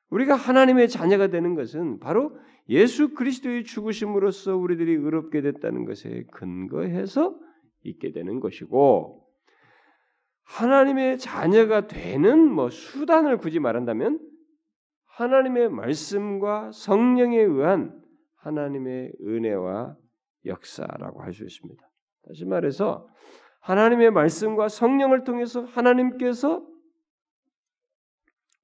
[0.10, 2.38] 우리가 하나님의 자녀가 되는 것은 바로
[2.68, 7.40] 예수 그리스도의 죽으심으로써 우리들이 의롭게 됐다는 것에 근거해서
[7.84, 9.26] 있게 되는 것이고
[10.44, 14.20] 하나님의 자녀가 되는 뭐 수단을 굳이 말한다면
[15.06, 18.00] 하나님의 말씀과 성령에 의한
[18.38, 19.96] 하나님의 은혜와
[20.46, 21.90] 역사라고 할 수 있습니다.
[22.28, 23.08] 다시 말해서
[23.62, 26.66] 하나님의 말씀과 성령을 통해서 하나님께서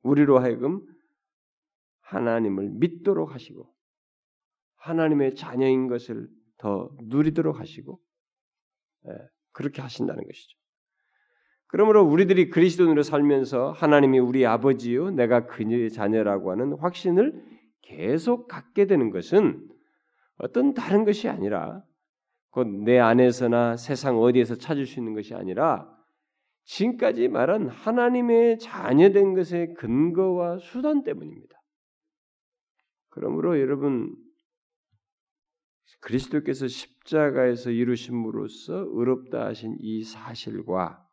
[0.04, 0.82] 우리로 하여금
[2.02, 3.74] 하나님을 믿도록 하시고
[4.78, 8.00] 하나님의 자녀인 것을 더 누리도록 하시고
[9.08, 9.12] 예,
[9.52, 10.58] 그렇게 하신다는 것이죠.
[11.68, 17.44] 그러므로 우리들이 그리스도인으로 살면서 하나님이 우리 아버지요 내가 그녀의 자녀라고 하는 확신을
[17.82, 19.68] 계속 갖게 되는 것은
[20.38, 21.84] 어떤 다른 것이 아니라
[22.50, 25.94] 곧 내 안에서나 세상 어디에서 찾을 수 있는 것이 아니라
[26.64, 31.62] 지금까지 말한 하나님의 자녀된 것의 근거와 수단 때문입니다.
[33.10, 34.16] 그러므로 여러분
[36.02, 41.06] 그리스도께서 십자가에서 이루심으로써 의롭다 하신 이 사실과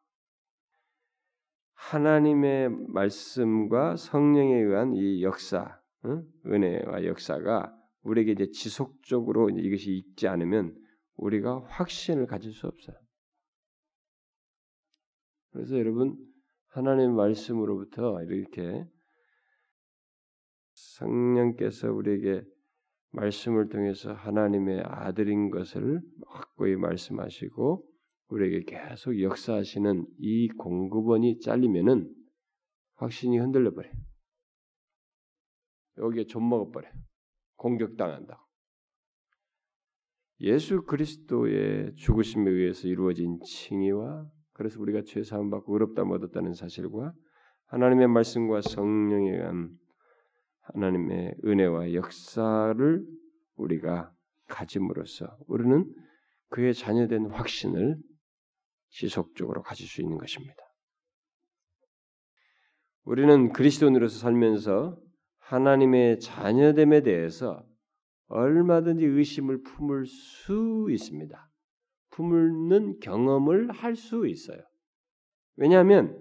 [1.74, 5.80] 하나님의 말씀과 성령에 의한 이 역사,
[6.46, 10.76] 은혜와 역사가 우리에게 이제 지속적으로 이것이 있지 않으면
[11.16, 12.96] 우리가 확신을 가질 수 없어요.
[15.50, 16.16] 그래서 여러분
[16.68, 18.84] 하나님 말씀으로부터 이렇게
[20.72, 22.42] 성령께서 우리에게
[23.10, 27.86] 말씀을 통해서 하나님의 아들인 것을 확고히 말씀하시고
[28.28, 32.10] 우리에게 계속 역사하시는 이 공급원이 잘리면은
[32.94, 33.90] 확신이 흔들려 버려.
[35.98, 36.88] 여기에 좀 먹어 버려.
[37.62, 38.44] 공격당한다.
[40.40, 47.12] 예수 그리스도의 죽으심에 의해서 이루어진 칭의와 그래서 우리가 죄 사함 받고 의롭다 얻었다는 사실과
[47.66, 49.70] 하나님의 말씀과 성령에 의한
[50.62, 53.06] 하나님의 은혜와 역사를
[53.54, 54.12] 우리가
[54.48, 55.84] 가짐으로써 우리는
[56.48, 57.96] 그의 자녀된 확신을
[58.90, 60.56] 지속적으로 가질 수 있는 것입니다.
[63.04, 64.98] 우리는 그리스도인으로서 살면서
[65.52, 67.62] 하나님의 자녀됨에 대해서
[68.28, 71.50] 얼마든지 의심을 품을 수 있습니다.
[72.10, 74.62] 품는 경험을 할 수 있어요.
[75.56, 76.18] 왜냐하면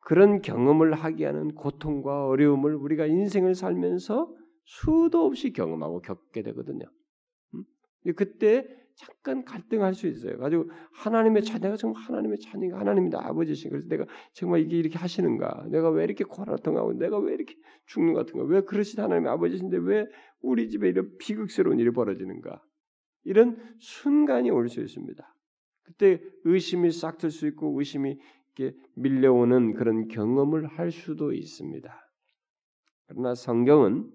[0.00, 6.84] 그런 경험을 하게 하는 고통과 어려움을 우리가 인생을 살면서 수도 없이 경험하고 겪게 되거든요.
[7.54, 7.64] 음?
[8.16, 8.66] 그때
[8.96, 10.38] 잠깐 갈등할 수 있어요.
[10.38, 15.66] 가지고 하나님의 자녀가 정말 하나님의 자녀가 하나님이다 아버지신 그래서 내가 정말 이게 이렇게 하시는가?
[15.70, 17.54] 내가 왜 이렇게 고통하고 내가 왜 이렇게
[17.86, 18.46] 죽는 것 같은가?
[18.46, 20.06] 왜 그러신 하나님의 아버지신데 왜
[20.40, 22.62] 우리 집에 이런 비극스러운 일이 벌어지는가?
[23.24, 25.36] 이런 순간이 올 수 있습니다.
[25.82, 28.18] 그때 의심이 싹 들 수 있고 의심이
[28.56, 31.92] 이렇게 밀려오는 그런 경험을 할 수도 있습니다.
[33.06, 34.10] 그러나 성경은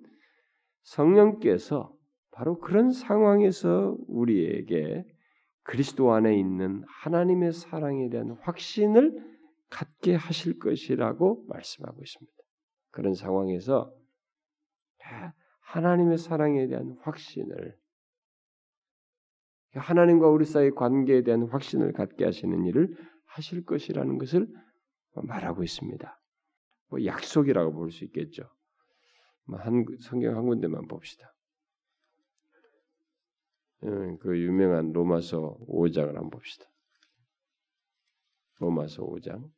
[0.84, 1.94] 성령께서
[2.40, 5.04] 바로 그런 상황에서 우리에게
[5.64, 9.22] 그리스도 안에 있는 하나님의 사랑에 대한 확신을
[9.70, 12.38] 갖게 하실 것이라고 말씀하고 있습니다.
[12.92, 13.94] 그런 상황에서
[15.60, 17.78] 하나님의 사랑에 대한 확신을
[19.74, 24.48] 하나님과 우리 사이의 관계에 대한 확신을 갖게 하시는 일을 하실 것이라는 것을
[25.12, 26.22] 말하고 있습니다.
[26.88, 28.44] 뭐 약속이라고 볼 수 있겠죠.
[29.44, 31.34] 뭐한 성경 한 군데만 봅시다.
[33.86, 36.66] 예, 그 유명한 로마서 5장을 한번 봅시다.
[38.60, 39.50] 로마서 5장.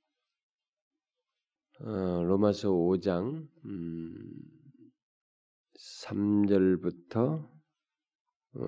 [1.79, 4.17] 어, 로마서 5장 음,
[5.79, 7.49] 3절부터
[8.53, 8.59] 어,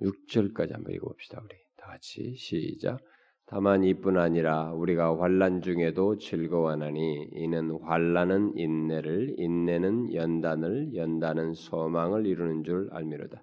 [0.00, 1.40] 6절까지 한번 읽어봅시다.
[1.44, 3.00] 우리 다 같이 시작.
[3.46, 12.62] 다만 이뿐 아니라 우리가 환란 중에도 즐거워하나니 이는 환란은 인내를 인내는 연단을 연단은 소망을 이루는
[12.62, 13.42] 줄 알미로다.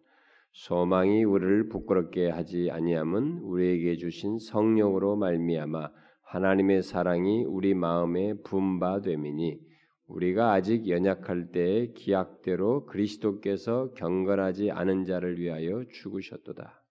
[0.51, 5.91] 소망이 우리를 부끄럽게 하지 아니함은 우리에게 주신 성령으로 말미암아
[6.23, 9.59] 하나님의 사랑이 우리 마음에 분바됨이니
[10.07, 16.83] 우리가 아직 연약할 때의 기약대로 그리스도께서 경건하지 않은 자를 위하여 죽으셨도다.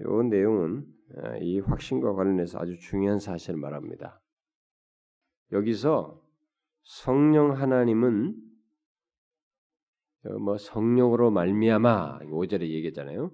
[0.00, 0.86] 이 내용은
[1.16, 4.20] 아, 이 확신과 관련해서 아주 중요한 사실을 말합니다.
[5.52, 6.20] 여기서
[6.82, 8.34] 성령 하나님은
[10.40, 13.30] 뭐 성령으로 말미암아 5절에 얘기했잖아요.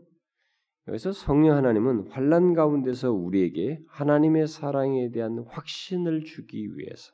[0.89, 7.12] 여기서 성령 하나님은 환란 가운데서 우리에게 하나님의 사랑에 대한 확신을 주기 위해서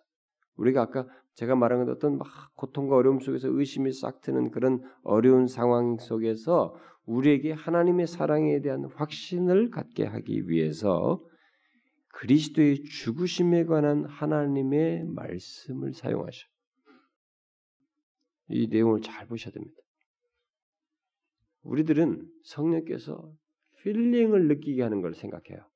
[0.56, 5.48] 우리가 아까 제가 말한 것 어떤 막 고통과 어려움 속에서 의심이 싹 트는 그런 어려운
[5.48, 11.20] 상황 속에서 우리에게 하나님의 사랑에 대한 확신을 갖게 하기 위해서
[12.14, 16.53] 그리스도의 죽으심에 관한 하나님의 말씀을 사용하셔.
[18.48, 19.76] 이 내용을 잘 보셔야 됩니다.
[21.62, 23.32] 우리들은 성령께서
[23.82, 25.66] feeling을 느끼게 하는 걸 생각해요.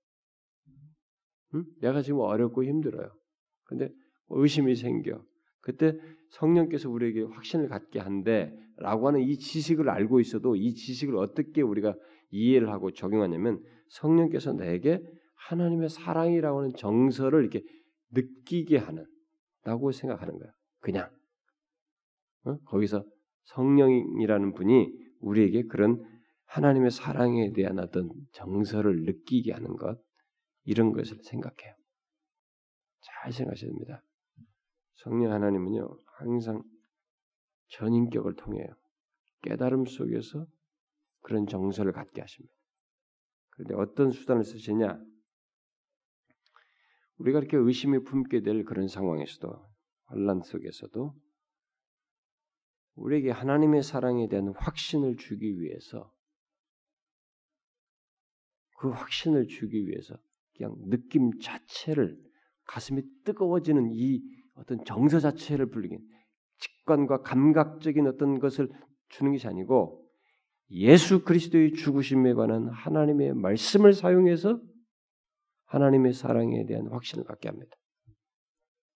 [1.55, 1.64] 응?
[1.81, 3.11] 내가 지금 어렵고 힘들어요.
[3.64, 3.91] 근데
[4.29, 5.23] 의심이 생겨.
[5.61, 5.99] 그때
[6.31, 11.95] 성령께서 우리에게 확신을 갖게 한데라고 하는 이 지식을 알고 있어도 이 지식을 어떻게 우리가
[12.31, 15.03] 이해를 하고 적용하냐면 성령께서 내게
[15.35, 17.62] 하나님의 사랑이라고 하는 정서를 이렇게
[18.11, 19.07] 느끼게 하는
[19.64, 20.51] 라고 생각하는 거야.
[20.81, 21.11] 그냥
[22.49, 22.59] 어?
[22.64, 23.05] 거기서
[23.44, 26.03] 성령이라는 분이 우리에게 그런
[26.46, 30.01] 하나님의 사랑에 대한 어떤 정서를 느끼게 하는 것
[30.64, 31.74] 이런 것을 생각해요.
[33.01, 34.03] 잘 생각하셔야 됩니다.
[34.94, 35.88] 성령 하나님은요
[36.18, 36.62] 항상
[37.68, 38.66] 전인격을 통해요
[39.42, 40.46] 깨달음 속에서
[41.20, 42.55] 그런 정서를 갖게 하십니다.
[43.51, 44.99] 그런데 어떤 수단을 쓰시냐?
[47.18, 49.68] 우리가 이렇게 의심이 품게 될 그런 상황에서도
[50.05, 51.14] 환란 속에서도
[52.99, 56.12] 우리에게 하나님의 사랑에 대한 확신을 주기 위해서
[58.78, 60.16] 그 확신을 주기 위해서
[60.57, 62.16] 그냥 느낌 자체를
[62.64, 64.20] 가슴이 뜨거워지는 이
[64.55, 66.01] 어떤 정서 자체를 불리긴
[66.59, 68.68] 직관과 감각적인 어떤 것을
[69.09, 70.05] 주는 것이 아니고
[70.70, 74.61] 예수 그리스도의 죽으심에 관한 하나님의 말씀을 사용해서
[75.66, 77.70] 하나님의 사랑에 대한 확신을 갖게 합니다.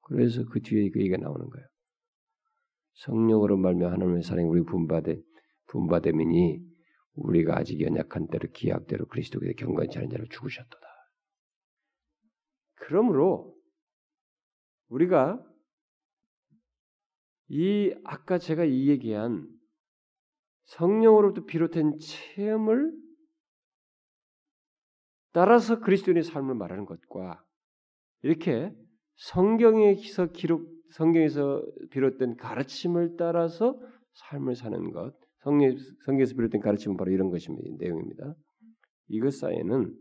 [0.02, 1.71] 그래서 그 뒤에 그 얘기가 나오는 거예요.
[2.94, 5.20] 성령으로 말며 하나님의 사랑이 우리 분바되
[5.68, 6.60] 분바되미니
[7.14, 10.86] 우리가 아직 연약한 대로 기약대로 그리스도께 경건치 않은 자를 죽으셨도다.
[12.74, 13.54] 그러므로
[14.88, 15.42] 우리가
[17.48, 19.46] 이 아까 제가 이 얘기한
[20.64, 22.92] 성령으로부터 비롯된 체험을
[25.32, 27.44] 따라서 그리스도인의 삶을 말하는 것과
[28.22, 28.72] 이렇게
[29.16, 33.78] 성경에서 기록 성경에서 비롯된 가르침을 따라서
[34.12, 37.68] 삶을 사는 것, 성경, 성경에서 비롯된 가르침은 바로 이런 것입니다.
[37.78, 38.34] 내용입니다.
[39.08, 39.94] 이것 사이에는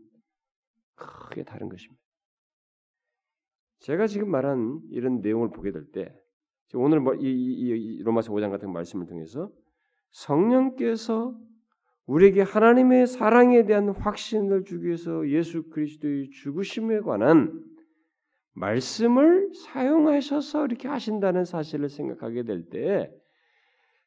[0.94, 2.00] 크게 다른 것입니다.
[3.80, 6.14] 제가 지금 말한 이런 내용을 보게 될 때,
[6.74, 9.50] 오늘 뭐 이, 이, 이 로마서 5장 같은 말씀을 통해서
[10.12, 11.34] 성령께서
[12.06, 17.71] 우리에게 하나님의 사랑에 대한 확신을 주기 위해서 예수 그리스도의 죽으심에 관한
[18.54, 23.10] 말씀을 사용하셔서 이렇게 하신다는 사실을 생각하게 될 때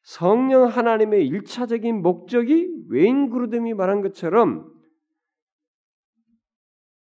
[0.06, 4.72] 성령 하나님의 일차적인 목적이 웨인 그루뎀이 말한 것처럼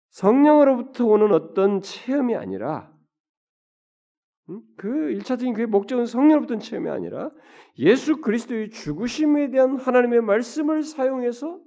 [0.09, 2.93] 성령으로부터 오는 어떤 체험이 아니라
[4.76, 7.31] 그 일차적인 그의 목적은 성령으로부터 체험이 아니라
[7.78, 11.61] 예수 그리스도의 죽으심에 대한 하나님의 말씀을 사용해서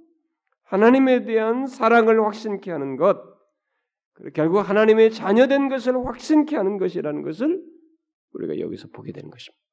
[0.64, 3.33] 하나님에 대한 사랑을 확신케 하는 것,
[4.34, 7.62] 결국 하나님의 자녀된 것을 확신케 하는 것이라는 것을
[8.32, 9.64] 우리가 여기서 보게 되는 것입니다.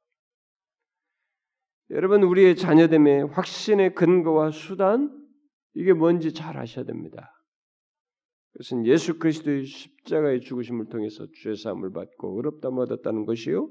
[1.92, 5.12] 여러분 우리의 자녀됨의 확신의 근거와 수단
[5.74, 7.32] 이게 뭔지 잘 아셔야 됩니다.
[8.54, 13.70] 그것은 예수 그리스도의 십자가의 죽으심을 통해서 죄 사함을 받고 의롭다함 얻었다는 것이요.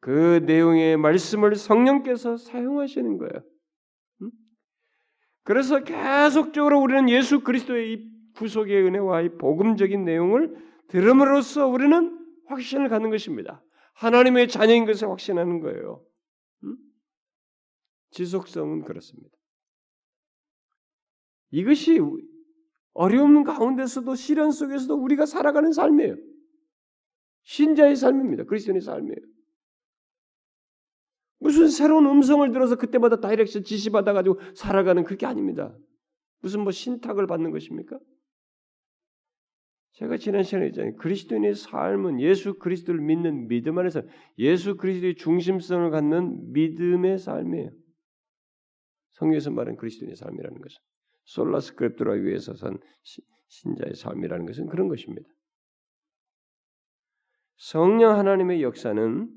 [0.00, 3.42] 그 내용의 말씀을 성령께서 사용하시는 거예요.
[5.42, 10.56] 그래서 계속적으로 우리는 예수 그리스도의 이 구속의 은혜와 이 복음적인 내용을
[10.88, 12.16] 들음으로써 우리는
[12.46, 13.62] 확신을 갖는 것입니다.
[13.94, 16.04] 하나님의 자녀인 것을 확신하는 거예요.
[18.10, 19.36] 지속성은 그렇습니다.
[21.50, 21.98] 이것이
[22.92, 26.16] 어려움 가운데서도 시련 속에서도 우리가 살아가는 삶이에요.
[27.42, 28.44] 신자의 삶입니다.
[28.44, 29.18] 그리스도인의 삶이에요.
[31.40, 35.76] 무슨 새로운 음성을 들어서 그때마다 direction 지시 받아가지고 살아가는 그게 아닙니다.
[36.40, 37.98] 무슨 뭐 신탁을 받는 것입니까?
[39.98, 40.94] 제가 지난 시간에 했잖아요.
[40.94, 44.02] 그리스도인의 삶은 예수 그리스도를 믿는 믿음 안에서
[44.38, 47.70] 예수 그리스도의 중심성을 갖는 믿음의 삶이에요.
[49.14, 50.78] 성경에서 말하는 그리스도인의 삶이라는 것은.
[51.24, 52.78] 솔라스 크랩토라 위에서 선
[53.48, 55.28] 신자의 삶이라는 것은 그런 것입니다.
[57.56, 59.28] 성령 하나님의 역사는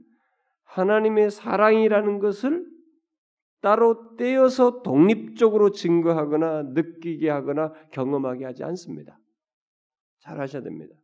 [0.66, 2.70] 하나님의 사랑이라는 것을
[3.62, 9.21] 따로 떼어서 독립적으로 증거하거나 느끼게 하거나 경험하게 하지 않습니다.
[10.22, 10.96] 잘 하셔야 됩니다.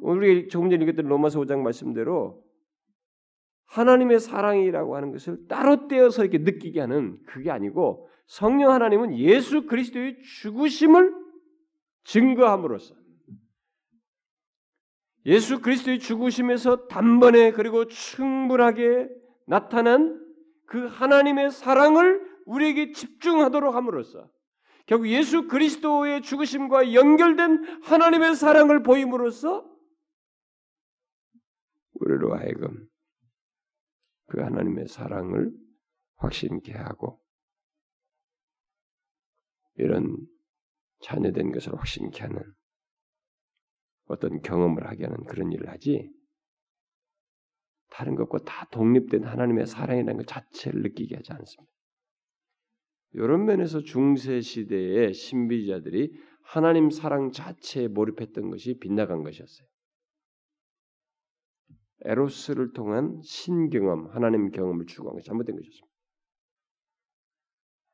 [0.00, 2.44] 우리 조금 전에 읽었던 로마서 5장 말씀대로
[3.66, 10.22] 하나님의 사랑이라고 하는 것을 따로 떼어서 이렇게 느끼게 하는 그게 아니고 성령 하나님은 예수 그리스도의
[10.22, 11.14] 죽으심을
[12.04, 12.94] 증거함으로써
[15.26, 19.08] 예수 그리스도의 죽으심에서 단번에 그리고 충분하게
[19.46, 20.24] 나타난
[20.66, 24.30] 그 하나님의 사랑을 우리에게 집중하도록 함으로써
[24.86, 29.68] 결국 예수 그리스도의 죽으심과 연결된 하나님의 사랑을 보임으로써
[31.94, 32.88] 우리로 하여금
[34.26, 35.52] 그 하나님의 사랑을
[36.16, 37.20] 확신케 하고
[39.74, 40.16] 이런
[41.00, 42.42] 자녀된 것을 확신케 하는
[44.06, 46.12] 어떤 경험을 하게 하는 그런 일을 하지
[47.90, 51.75] 다른 것과 다 독립된 하나님의 사랑이라는 것 자체를 느끼게 하지 않습니다.
[53.16, 56.12] 이런 면에서 중세 시대의 신비자들이
[56.42, 59.66] 하나님 사랑 자체에 몰입했던 것이 빗나간 것이었어요.
[62.02, 65.96] 에로스를 통한 신경험, 하나님 경험을 추구한 것이 잘못된 것이었습니다.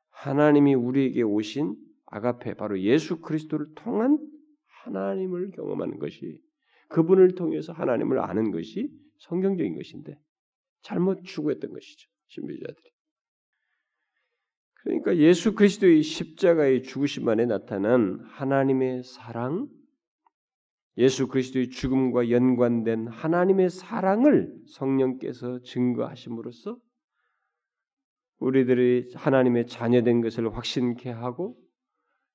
[0.09, 4.19] 하나님이 우리에게 오신 아가페 바로 예수 그리스도를 통한
[4.83, 6.37] 하나님을 경험하는 것이
[6.89, 10.19] 그분을 통해서 하나님을 아는 것이 성경적인 것인데
[10.81, 12.09] 잘못 추구했던 것이죠.
[12.27, 12.92] 신비자들이.
[14.83, 19.67] 그러니까 예수 그리스도의 십자가의 죽으심 안에 나타난 하나님의 사랑,
[20.97, 26.77] 예수 그리스도의 죽음과 연관된 하나님의 사랑을 성령께서 증거하심으로써
[28.39, 31.57] 우리들이 하나님의 자녀된 것을 확신케 하고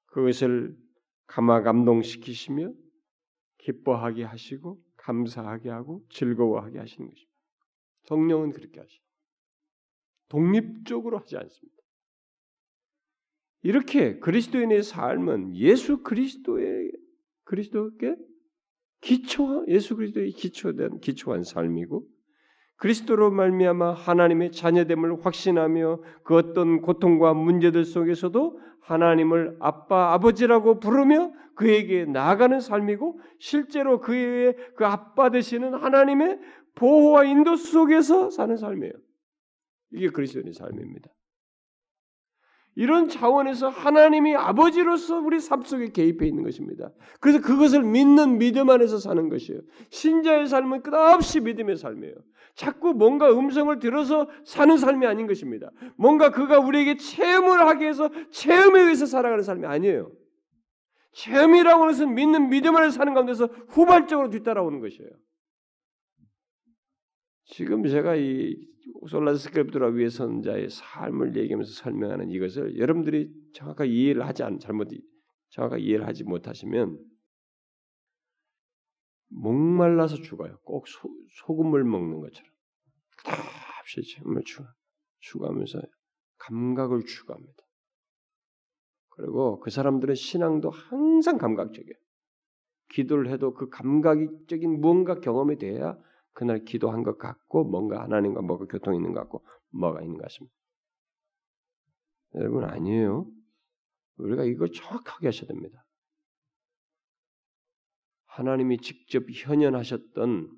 [0.06, 0.74] 그것을
[1.26, 2.72] 감화 감동시키시며
[3.58, 7.32] 기뻐하게 하시고 감사하게 하고 즐거워하게 하시는 것입니다.
[8.04, 8.98] 성령은 그렇게 하시.
[10.28, 11.77] 독립적으로 하지 않습니다.
[13.62, 16.92] 이렇게 그리스도인의 삶은 예수 그리스도의
[17.44, 18.16] 그리스도께
[19.00, 22.04] 기초 예수 그리스도의 기초된 기초한 삶이고
[22.76, 32.04] 그리스도로 말미암아 하나님의 자녀됨을 확신하며 그 어떤 고통과 문제들 속에서도 하나님을 아빠 아버지라고 부르며 그에게
[32.04, 36.38] 나아가는 삶이고 실제로 그의 그 아빠 되시는 하나님의
[36.76, 38.92] 보호와 인도 속에서 사는 삶이에요.
[39.90, 41.10] 이게 그리스도인의 삶입니다.
[42.78, 46.92] 이런 차원에서 하나님이 아버지로서 우리 삶 속에 개입해 있는 것입니다.
[47.18, 49.60] 그래서 그것을 믿는 믿음 안에서 사는 것이에요.
[49.90, 52.14] 신자의 삶은 끝없이 믿음의 삶이에요.
[52.54, 55.72] 자꾸 뭔가 음성을 들어서 사는 삶이 아닌 것입니다.
[55.96, 60.12] 뭔가 그가 우리에게 체험을 하게 해서 체험에 의해서 살아가는 삶이 아니에요.
[61.14, 65.10] 체험이라고 하는 것은 믿는 믿음 안에서 사는 가운데서 후발적으로 뒤따라오는 것이에요.
[67.46, 68.56] 지금 제가 이
[69.08, 74.88] 솔라스 스크립트라 위에 선자의 삶을 얘기하면서 설명하는 이것을 여러분들이 정확하게 이해를 하지 않 잘못
[75.50, 76.98] 정확하게 이해를 하지 못하시면
[79.30, 80.58] 목말라서 죽어요.
[80.64, 81.08] 꼭 소,
[81.40, 82.50] 소금물 먹는 것처럼
[83.24, 84.62] 답시 정말 추
[85.20, 85.80] 추구하면서
[86.38, 87.62] 감각을 추구합니다.
[89.10, 91.94] 그리고 그 사람들의 신앙도 항상 감각적이에요.
[92.90, 95.98] 기도를 해도 그 감각적인 무언가 경험이 돼야
[96.38, 100.54] 그날 기도한 것 같고 뭔가 하나님과 뭐가 교통 있는 것 같고 뭐가 있는 것 같습니다.
[102.36, 103.28] 여러분 아니에요.
[104.18, 105.84] 우리가 이걸 정확하게 하셔야 됩니다.
[108.26, 110.48] 하나님이 직접 현현하셨던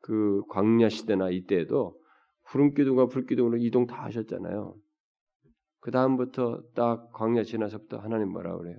[0.00, 2.00] 그 광야 시대나 이때에도
[2.44, 4.74] 구름 기둥과 불 기둥으로 이동 다 하셨잖아요.
[5.80, 8.78] 그 다음부터 딱 광야 지나서부터 하나님 뭐라 그래요?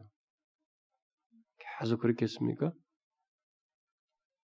[1.79, 2.73] 계속 그렇게 했습니까?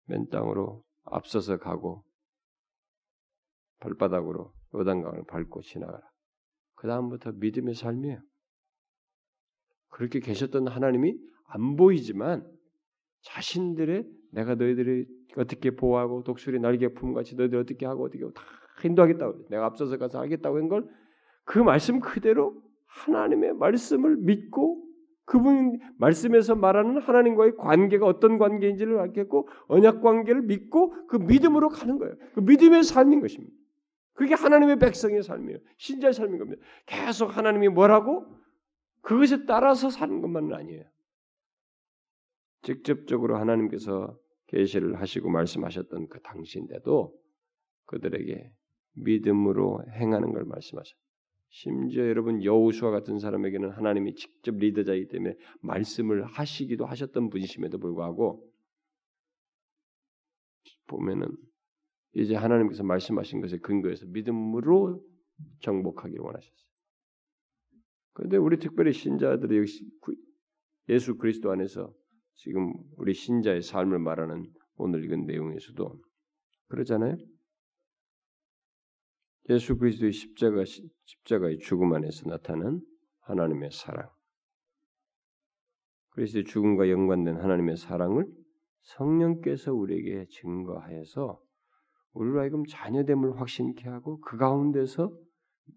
[0.06, 2.04] 맨 땅으로 앞서서 가고
[3.80, 6.00] 발바닥으로 요단강을 밟고 지나가라.
[6.74, 8.20] 그 다음부터 믿음의 삶이에요.
[9.90, 12.46] 그렇게 계셨던 하나님이 안 보이지만
[13.22, 15.06] 자신들의 내가 너희들이
[15.36, 18.42] 어떻게 보호하고 독수리 날개 품같이 너희들 어떻게 하고 어떻게 하고 다
[18.84, 20.88] 인도하겠다고 내가 앞서서 가서 하겠다고 한 걸
[21.48, 24.84] 그 말씀 그대로 하나님의 말씀을 믿고
[25.28, 32.14] 그분 말씀에서 말하는 하나님과의 관계가 어떤 관계인지를 알겠고 언약 관계를 믿고 그 믿음으로 가는 거예요.
[32.32, 33.54] 그 믿음의 삶인 것입니다.
[34.14, 35.58] 그게 하나님의 백성의 삶이에요.
[35.76, 36.62] 신자의 삶인 겁니다.
[36.86, 38.24] 계속 하나님이 뭐라고
[39.02, 40.84] 그것에 따라서 사는 것만은 아니에요.
[42.62, 47.14] 직접적으로 하나님께서 계시를 하시고 말씀하셨던 그 당시인데도
[47.84, 48.50] 그들에게
[48.94, 51.07] 믿음으로 행하는 걸 말씀하셨어요.
[51.50, 58.46] 심지어 여러분 여우수와 같은 사람에게는 하나님이 직접 리더자이기 때문에 말씀을 하시기도 하셨던 분이심에도 불구하고
[60.86, 61.28] 보면은
[62.14, 65.02] 이제 하나님께서 말씀하신 것에 근거해서 믿음으로
[65.60, 66.68] 정복하기를 원하셨어요.
[68.12, 69.88] 그런데 우리 특별히 신자들이 역시
[70.88, 71.94] 예수 그리스도 안에서
[72.34, 76.02] 지금 우리 신자의 삶을 말하는 오늘 읽은 내용에서도
[76.68, 77.16] 그러잖아요.
[79.50, 80.64] 예수 그리스도의 십자가
[81.04, 82.80] 십자가의 죽음 안에서 나타난
[83.20, 84.10] 하나님의 사랑,
[86.10, 88.26] 그리스도의 죽음과 연관된 하나님의 사랑을
[88.82, 91.40] 성령께서 우리에게 증거하여서
[92.12, 95.16] 우리로 하여금 자녀됨을 확신케 하고 그 가운데서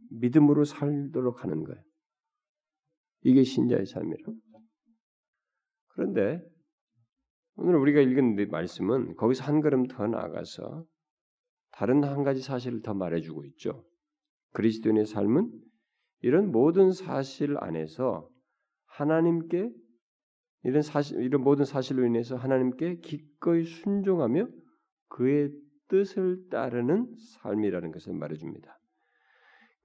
[0.10, 1.82] 믿음으로 살도록 하는 거예요.
[3.22, 4.36] 이게 신자의 삶이라고.
[5.90, 6.42] 그런데
[7.56, 10.86] 오늘 우리가 읽은 말씀은 거기서 한 걸음 더 나아가서
[11.82, 13.84] 다른 한 가지 사실을 더 말해주고 있죠.
[14.54, 15.50] 그리스도인의 삶은
[16.22, 18.30] 이런 모든 사실 안에서
[18.86, 19.72] 하나님께
[20.64, 24.48] 이런 사실 이런 모든 사실로 인해서 하나님께 기꺼이 순종하며
[25.10, 25.54] 그의
[25.88, 28.78] 뜻을 따르는 삶이라는 것을 말해줍니다.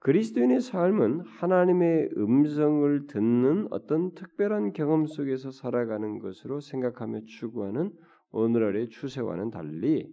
[0.01, 7.91] 그리스도인의 삶은 하나님의 음성을 듣는 어떤 특별한 경험 속에서 살아가는 것으로 생각하며 추구하는
[8.29, 10.07] 오늘날의 추세와는 달리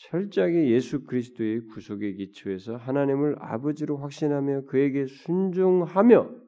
[0.00, 6.40] 철저하게 예수 그리스도의 구속의 기초에서 하나님을 아버지로 확신하며 그에게 순종하며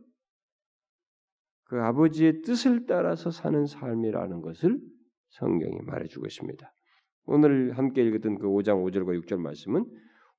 [1.65, 4.81] 그 아버지의 뜻을 따라서 사는 삶이라는 것을
[5.29, 6.73] 성경이 말해주고 있습니다.
[7.25, 9.85] 오늘 함께 읽었던 그 5장 5절과 6절 말씀은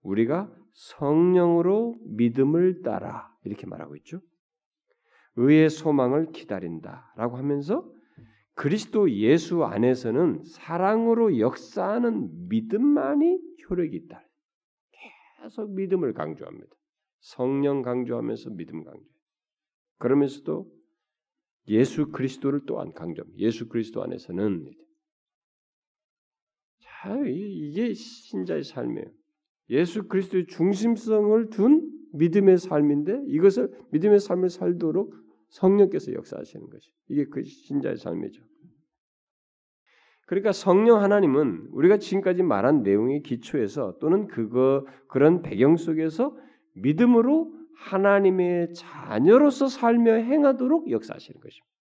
[0.02, 4.22] 우리가 성령으로 믿음을 따라 이렇게 말하고 있죠.
[5.36, 7.90] 의의 소망을 기다린다라고 하면서
[8.56, 13.40] 그리스도 예수 안에서는 사랑으로 역사하는 믿음만이
[13.70, 14.24] 효력이 있다.
[15.42, 16.70] 계속 믿음을 강조합니다.
[17.20, 19.06] 성령 강조하면서 믿음 강조.
[19.98, 20.72] 그러면서도
[21.70, 23.40] 예수 그리스도를 또한 강조합니다.
[23.40, 24.70] 예수 그리스도 안에서는
[26.82, 29.08] 자 이게 신자의 삶이에요.
[29.70, 35.16] 예수 그리스도의 중심성을 둔 믿음의 삶인데 이것을 믿음의 삶을 살도록
[35.54, 38.44] 성령께서 역사하시는 것이 이게 그 신자의 삶이죠.
[40.26, 46.36] 그러니까 성령 하나님은 우리가 지금까지 말한 내용의 기초에서 또는 그거 그런 배경 속에서
[46.76, 51.74] 믿음으로 하나님의 자녀로서 살며 행하도록 역사하시는 것입니다.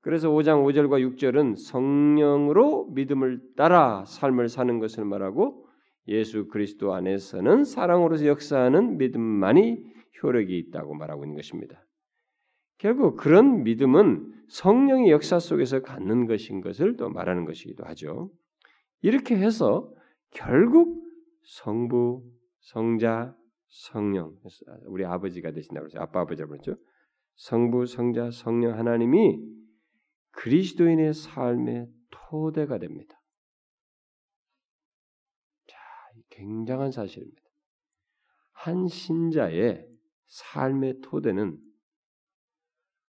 [0.00, 5.66] 그래서 5장 5절과 6절은 성령으로 믿음을 따라 삶을 사는 것을 말하고
[6.08, 11.84] 예수 그리스도 안에서는 사랑으로서 역사하는 믿음만이 효력이 있다고 말하고 있는 것입니다.
[12.78, 18.30] 결국 그런 믿음은 성령의 역사 속에서 갖는 것인 것을 또 말하는 것이기도 하죠.
[19.00, 19.92] 이렇게 해서
[20.30, 21.04] 결국
[21.42, 22.22] 성부,
[22.60, 23.34] 성자,
[23.68, 24.36] 성령,
[24.86, 26.00] 우리 아버지가 되신다고 그랬죠.
[26.00, 26.76] 아빠 아버지라고 그랬죠.
[27.36, 29.38] 성부, 성자, 성령 하나님이
[30.32, 33.20] 그리스도인의 삶의 토대가 됩니다.
[35.66, 35.76] 자,
[36.30, 37.42] 굉장한 사실입니다.
[38.52, 39.86] 한 신자의
[40.26, 41.58] 삶의 토대는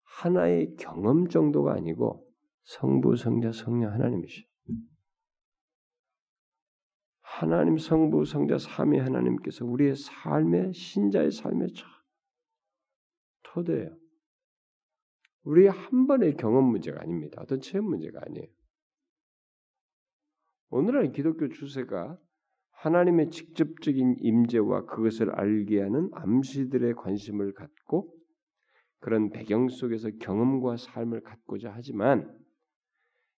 [0.03, 2.28] 하나의 경험 정도가 아니고
[2.63, 4.47] 성부, 성자, 성령 하나님이시.
[7.22, 11.70] 하나님 성부, 성자, 삼위 하나님께서 우리의 삶의 신자의 삶의
[13.43, 13.95] 토대예요.
[15.43, 17.41] 우리 한 번의 경험 문제가 아닙니다.
[17.41, 18.47] 어떤 체험 문제가 아니에요.
[20.70, 22.20] 오늘날 기독교 추세가
[22.78, 28.13] 하나님의 직접적인 임재와 그것을 알게 하는 암시들의 관심을 갖고
[28.99, 32.38] 그런 배경 속에서 경험과 삶을 갖고자 하지만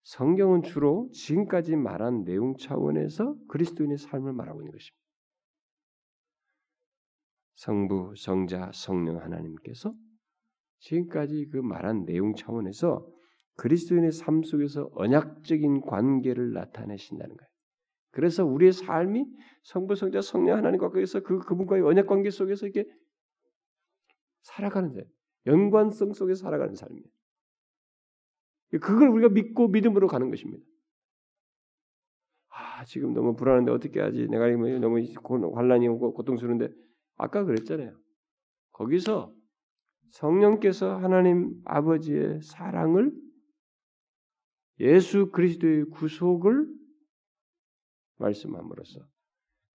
[0.03, 4.99] 성경은 주로 지금까지 말한 내용 차원에서 그리스도인의 삶을 말하고 있는 것입니다.
[7.55, 9.93] 성부, 성자, 성령 하나님께서
[10.79, 13.05] 지금까지 그 말한 내용 차원에서
[13.55, 17.48] 그리스도인의 삶 속에서 언약적인 관계를 나타내신다는 거예요.
[18.11, 19.25] 그래서 우리의 삶이
[19.63, 22.89] 성부, 성자, 성령 하나님과 그래서 그 그분과의 언약 관계 속에서 이렇게
[24.41, 25.03] 살아가는 데
[25.45, 27.05] 연관성 속에 살아가는 삶이에요.
[28.81, 30.63] 그걸 우리가 믿고 믿음으로 가는 것입니다.
[32.49, 34.27] 아, 지금 너무 불안한데 어떻게 하지?
[34.27, 34.47] 내가
[34.79, 34.99] 너무
[35.53, 36.69] 환란이 오고 고통스러운데
[37.15, 37.97] 아까 그랬잖아요.
[38.71, 39.33] 거기서
[40.11, 43.11] 성령께서 하나님 아버지의 사랑을
[44.79, 46.78] 예수 그리스도의 구속을
[48.19, 48.99] 말씀함으로써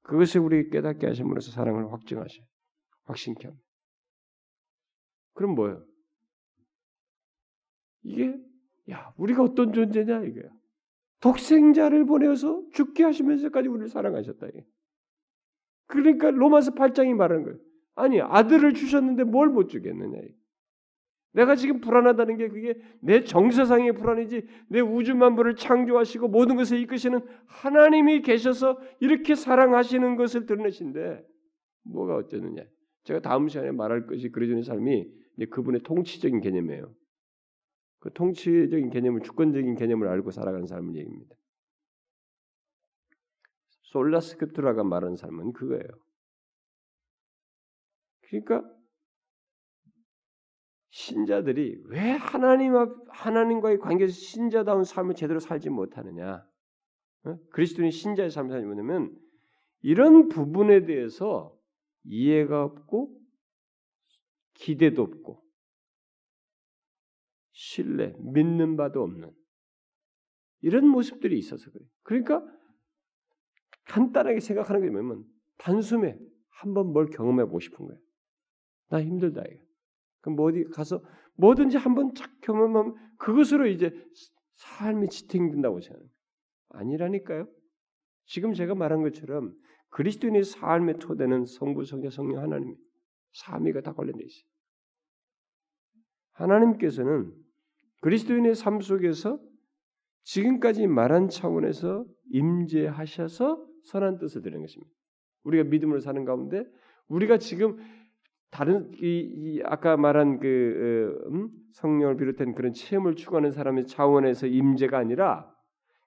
[0.03, 2.43] 그것을 우리 깨닫게 하심으로써 사랑을 확증하셔
[3.05, 3.67] 확신케 합니다.
[5.35, 5.85] 그럼 뭐예요?
[8.03, 8.37] 이게
[8.91, 10.51] 야 우리가 어떤 존재냐 이거야.
[11.21, 14.47] 독생자를 보내서 죽게 하시면서까지 우리를 사랑하셨다.
[14.49, 14.67] 이게.
[15.87, 17.59] 그러니까 로마서 8장이 말하는 거예요.
[17.95, 20.19] 아니 아들을 주셨는데 뭘 못 주겠느냐.
[21.35, 28.23] 내가 지금 불안하다는 게 그게 내 정서상의 불안이지 내 우주만물을 창조하시고 모든 것을 이끄시는 하나님이
[28.23, 31.25] 계셔서 이렇게 사랑하시는 것을 드러내신데
[31.85, 32.65] 뭐가 어쩌느냐?
[33.03, 35.07] 제가 다음 시간에 말할 것이 그리스도의 삶이
[35.37, 36.95] 이제 그분의 통치적인 개념이에요.
[37.99, 41.35] 그 통치적인 개념을 주권적인 개념을 알고 살아가는 삶을 얘기입니다.
[43.83, 45.89] 솔라스크투라가 말하는 삶은 그거예요.
[48.29, 48.63] 그러니까
[50.95, 56.47] 신자들이 왜 하나님 앞 하나님과의 관계에서 신자다운 삶을 제대로 살지 못하느냐?
[57.25, 57.37] 어?
[57.51, 59.13] 그리스도인 신자의 삶을 살지 못하면
[59.83, 61.53] 이런 부분에 대해서
[62.05, 63.21] 이해가 없고
[64.55, 65.43] 기대도 없고
[67.51, 69.33] 신뢰, 믿는 바도 없는
[70.61, 71.89] 이런 모습들이 있어서 그래요.
[72.05, 72.47] 그러니까
[73.87, 75.25] 간단하게 생각하는 게 뭐냐면
[75.59, 76.17] 단숨에
[76.51, 78.01] 한번 뭘 경험해 보고 싶은 거예요.
[78.91, 79.74] 나 힘들다 이거.
[80.25, 81.03] 그럼 뭐 어디 가서
[81.37, 83.93] 뭐든지 한번 착 경험하면 그것으로 이제
[84.55, 86.09] 삶이 지탱된다고 생각해요.
[86.71, 87.47] 아니라니까요.
[88.25, 89.55] 지금 제가 말한 것처럼
[89.91, 92.75] 그리스도인의 삶의 토대는 성부, 성자, 성령 하나님
[93.35, 94.49] 삼위가 다 관련돼 있어요.
[96.33, 97.31] 하나님께서는
[98.01, 99.39] 그리스도인의 삶 속에서
[100.23, 104.91] 지금까지 말한 차원에서 임재하셔서 선한 뜻을 드리는 것입니다.
[105.43, 106.65] 우리가 믿음으로 사는 가운데
[107.09, 107.77] 우리가 지금
[108.55, 111.51] 다른 이, 이 아까 말한 그 어, 음?
[111.73, 115.53] 성령을 비롯한 그런 체험을 추구하는 사람의 차원에서 임재가 아니라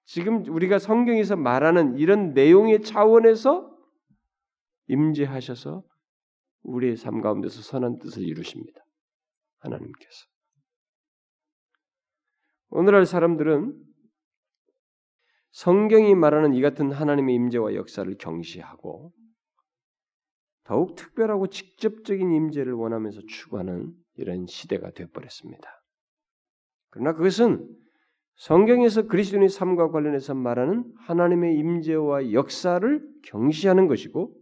[0.06, 3.70] 지금 우리가 성경에서 말하는 이런 내용의 차원에서
[4.86, 5.82] 임재하셔서
[6.62, 8.80] 우리의 삶 가운데서 선한 뜻을 이루십니다.
[9.58, 10.24] 하나님께서.
[12.70, 13.78] 오늘날 사람들은
[15.50, 19.12] 성경이 말하는 이 같은 하나님의 임재와 역사를 경시하고
[20.68, 25.66] 더욱 특별하고 직접적인 임재를 원하면서 추구하는 이런 시대가 되어버렸습니다.
[26.90, 27.66] 그러나 그것은
[28.34, 34.36] 성경에서 그리스도인의 삶과 관련해서 말하는 하나님의 임재와 역사를 경시하는 것이고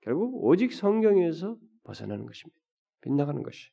[0.00, 2.58] 결국 오직 성경에서 벗어나는 것입니다.
[3.00, 3.70] 빗나가는 것이.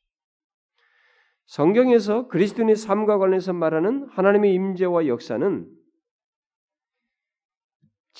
[1.46, 5.68] 성경에서 그리스도인의 삶과 관련해서 말하는 하나님의 임재와 역사는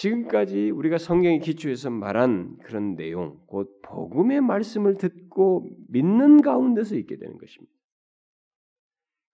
[0.01, 7.37] 지금까지 우리가 성경의 기초에서 말한 그런 내용, 곧 복음의 말씀을 듣고 믿는 가운데서 있게 되는
[7.37, 7.75] 것입니다.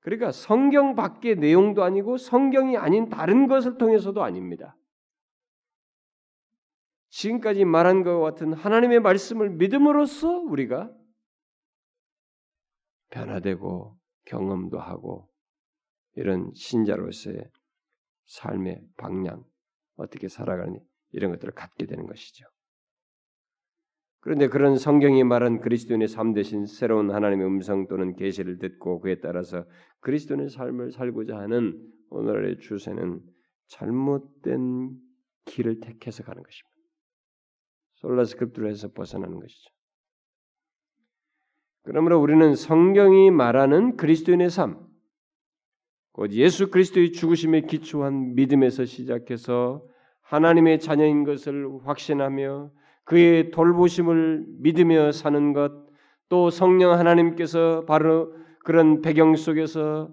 [0.01, 4.77] 그러니까 성경 밖의 내용도 아니고 성경이 아닌 다른 것을 통해서도 아닙니다.
[7.11, 10.93] 지금까지 말한 것과 같은 하나님의 말씀을 믿음으로써 우리가
[13.11, 15.29] 변화되고 경험도 하고
[16.17, 17.49] 이런 신자로서의
[18.27, 19.45] 삶의 방향,
[19.97, 20.79] 어떻게 살아가느냐
[21.13, 22.47] 이런 것들을 갖게 되는 것이죠.
[24.21, 29.65] 그런데 그런 성경이 말한 그리스도인의 삶 대신 새로운 하나님의 음성 또는 계시를 듣고 그에 따라서
[30.01, 31.81] 그리스도인의 삶을 살고자 하는
[32.11, 33.21] 오늘의 주세는
[33.69, 34.97] 잘못된
[35.45, 36.77] 길을 택해서 가는 것입니다.
[37.97, 39.71] 솔라스크립트에서 벗어나는 것이죠.
[41.83, 44.86] 그러므로 우리는 성경이 말하는 그리스도인의 삶,
[46.17, 49.87] 곧 예수 그리스도의 죽으심에 기초한 믿음에서 시작해서
[50.23, 52.71] 하나님의 자녀인 것을 확신하며
[53.05, 55.73] 그의 돌보심을 믿으며 사는 것,
[56.31, 60.11] 또 성령 하나님께서 바로 그런 배경 속에서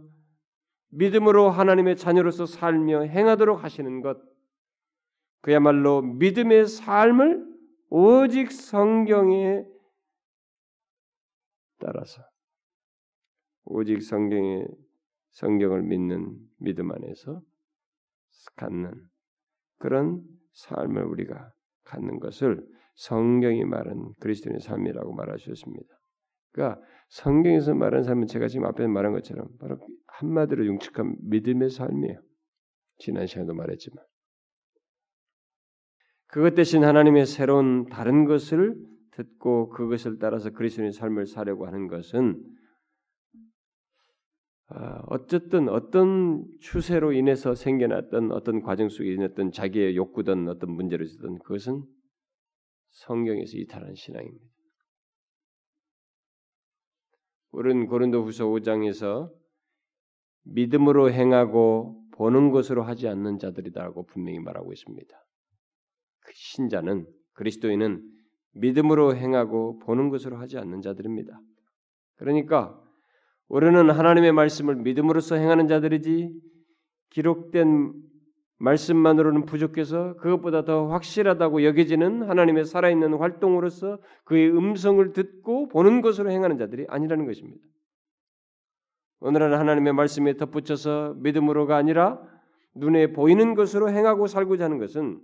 [0.89, 4.18] 믿음으로 하나님의 자녀로서 살며 행하도록 하시는 것,
[5.41, 7.45] 그야말로 믿음의 삶을
[7.89, 9.64] 오직 성경에
[11.80, 12.22] 따라서
[13.64, 14.68] 오직 성경의
[15.34, 17.42] 성경을 믿는 믿음 안에서
[18.56, 18.94] 갖는
[19.80, 20.24] 그런
[20.54, 21.52] 삶을 우리가
[21.84, 22.66] 갖는 것을
[22.96, 26.00] 성경이 말한 그리스도인의 삶이라고 말하셨습니다.
[26.52, 29.78] 그러니까 성경에서 말하는 삶은 제가 지금 앞에 말한 것처럼 바로
[30.08, 32.20] 한마디로 융축한 믿음의 삶이에요.
[32.98, 34.04] 지난 시간에도 말했지만
[36.28, 38.76] 그것 대신 하나님의 새로운 다른 것을
[39.12, 42.62] 듣고 그것을 따라서 그리스도인의 삶을 사려고 하는 것은 아,
[45.08, 51.84] 어쨌든 어떤 추세로 인해서 생겨났던 어떤 과정 속에 있었던 자기의 욕구든 어떤 문제로 있었던 그것은
[52.90, 54.46] 성경에서 이탈한 신앙입니다.
[57.52, 59.32] 우리는 고린도후서 5장에서
[60.44, 65.26] 믿음으로 행하고 보는 것으로 하지 않는 자들이다라고 분명히 말하고 있습니다.
[66.20, 68.02] 그 신자는 그리스도인은
[68.54, 71.40] 믿음으로 행하고 보는 것으로 하지 않는 자들입니다.
[72.16, 72.83] 그러니까
[73.54, 76.34] 우리는 하나님의 말씀을 믿음으로써 행하는 자들이지
[77.12, 77.93] 기록된
[78.58, 86.58] 말씀만으로는 부족해서 그것보다 더 확실하다고 여겨지는 하나님의 살아있는 활동으로서 그의 음성을 듣고 보는 것으로 행하는
[86.58, 87.64] 자들이 아니라는 것입니다.
[89.20, 92.20] 오늘은 하나님의 말씀에 덧붙여서 믿음으로가 아니라
[92.74, 95.22] 눈에 보이는 것으로 행하고 살고자 하는 것은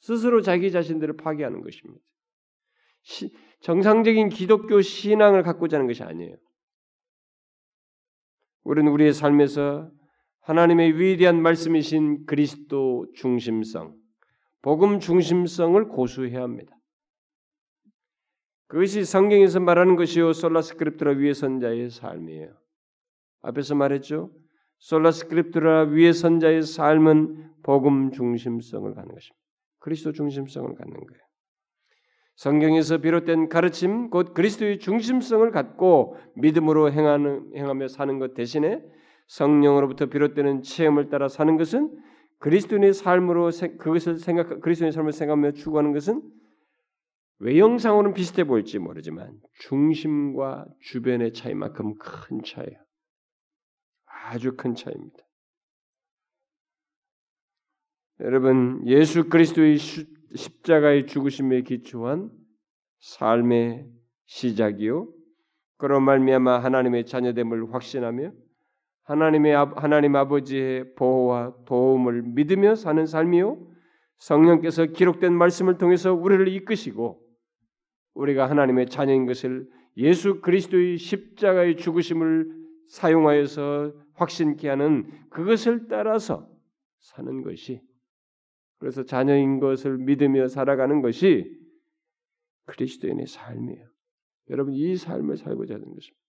[0.00, 2.00] 스스로 자기 자신들을 파괴하는 것입니다.
[3.02, 3.30] 시,
[3.60, 6.36] 정상적인 기독교 신앙을 갖고자 하는 것이 아니에요.
[8.64, 9.90] 우리는 우리의 삶에서
[10.40, 13.94] 하나님의 위대한 말씀이신 그리스도 중심성,
[14.62, 16.76] 복음 중심성을 고수해야 합니다.
[18.66, 22.54] 그것이 성경에서 말하는 것이요 솔라스크립트라 위에 선자의 삶이에요.
[23.42, 24.30] 앞에서 말했죠.
[24.78, 29.40] 솔라스크립트라 위에 선자의 삶은 복음 중심성을 갖는 것입니다.
[29.80, 31.29] 그리스도 중심성을 갖는 거예요.
[32.40, 38.82] 성경에서 비롯된 가르침, 곧 그리스도의 중심성을 갖고 믿음으로 행하는, 행하며 사는 것 대신에
[39.26, 41.94] 성령으로부터 비롯되는 체험을 따라 사는 것은
[42.38, 46.22] 그리스도인의 삶으로 그것을 생각 그리스도인의 삶을 생각하며 추구하는 것은
[47.40, 52.78] 외형상으로는 비슷해 보일지 모르지만 중심과 주변의 차이만큼 큰 차이예요.
[54.06, 55.18] 아주 큰 차이입니다.
[58.20, 59.76] 여러분 예수 그리스도의
[60.34, 62.30] 십자가의 죽으심에 기초한
[63.00, 63.86] 삶의
[64.26, 65.08] 시작이요.
[65.76, 68.32] 그런 말미암아 하나님의 자녀됨을 확신하며
[69.04, 73.58] 하나님의 하나님 아버지의 보호와 도움을 믿으며 사는 삶이요.
[74.18, 77.20] 성령께서 기록된 말씀을 통해서 우리를 이끄시고
[78.14, 86.48] 우리가 하나님의 자녀인 것을 예수 그리스도의 십자가의 죽으심을 사용하여서 확신케 하는 그것을 따라서
[86.98, 87.80] 사는 것이
[88.80, 91.54] 그래서 자녀인 것을 믿으며 살아가는 것이
[92.64, 93.86] 그리스도인의 삶이에요.
[94.48, 96.20] 여러분 이 삶을 살고자 하는 것입니다.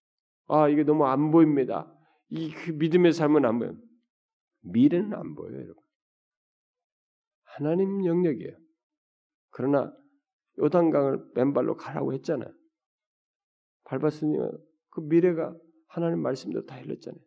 [0.48, 1.92] 아 이게 너무 안 보입니다.
[2.30, 3.74] 이그 믿음의 삶은 안 보여요.
[4.64, 5.76] 미래는 안 보여요, 여러분.
[7.44, 8.56] 하나님 영역이에요.
[9.50, 9.94] 그러나
[10.60, 12.54] 요단강을 맨발로 가라고 했잖아요.
[13.86, 14.38] 밟았으니
[14.90, 15.56] 그 미래가
[15.88, 17.22] 하나님 말씀대로 다 흘렀잖아요.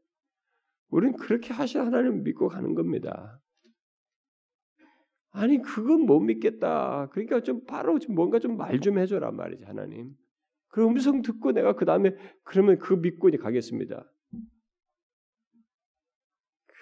[0.88, 3.40] 우리는 그렇게 하셔 하나님 믿고 가는 겁니다.
[5.36, 7.08] 아니 그건 못 믿겠다.
[7.10, 10.14] 그러니까 좀 바로 좀 뭔가 좀 말 좀 해줘라 말이지 하나님.
[10.68, 14.08] 그 음성 듣고 내가 그 다음에 그러면 그 믿고 이제 가겠습니다.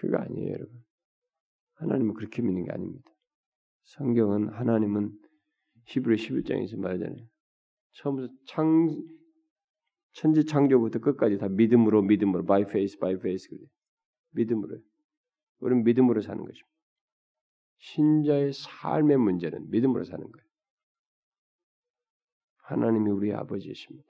[0.00, 0.82] 그거 아니에요, 여러분.
[1.76, 3.10] 하나님은 그렇게 믿는 게 아닙니다.
[3.84, 5.12] 성경은 하나님은
[5.86, 7.26] 히브리 11장에서 말하잖아요.
[7.92, 8.88] 처음부터 창
[10.12, 13.60] 천지 창조부터 끝까지 다 믿음으로 믿음으로 by faith by faith 그래.
[14.32, 14.78] 믿음으로.
[15.60, 16.68] 우리는 믿음으로 사는 것입니다.
[17.82, 20.46] 신자의 삶의 문제는 믿음으로 사는 거예요.
[22.58, 24.08] 하나님이 우리 아버지이십니다.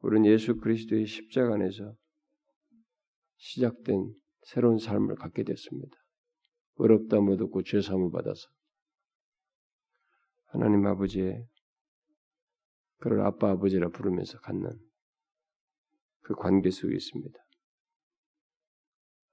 [0.00, 1.94] 우리는 예수 그리스도의 십자가 안에서
[3.36, 5.96] 시작된 새로운 삶을 갖게 됐습니다.
[6.74, 8.48] 어렵다함을 듣고 죄사함을 받아서
[10.46, 11.46] 하나님 아버지의
[12.98, 14.70] 그를 아빠 아버지라 부르면서 갖는
[16.22, 17.38] 그 관계 속에 있습니다.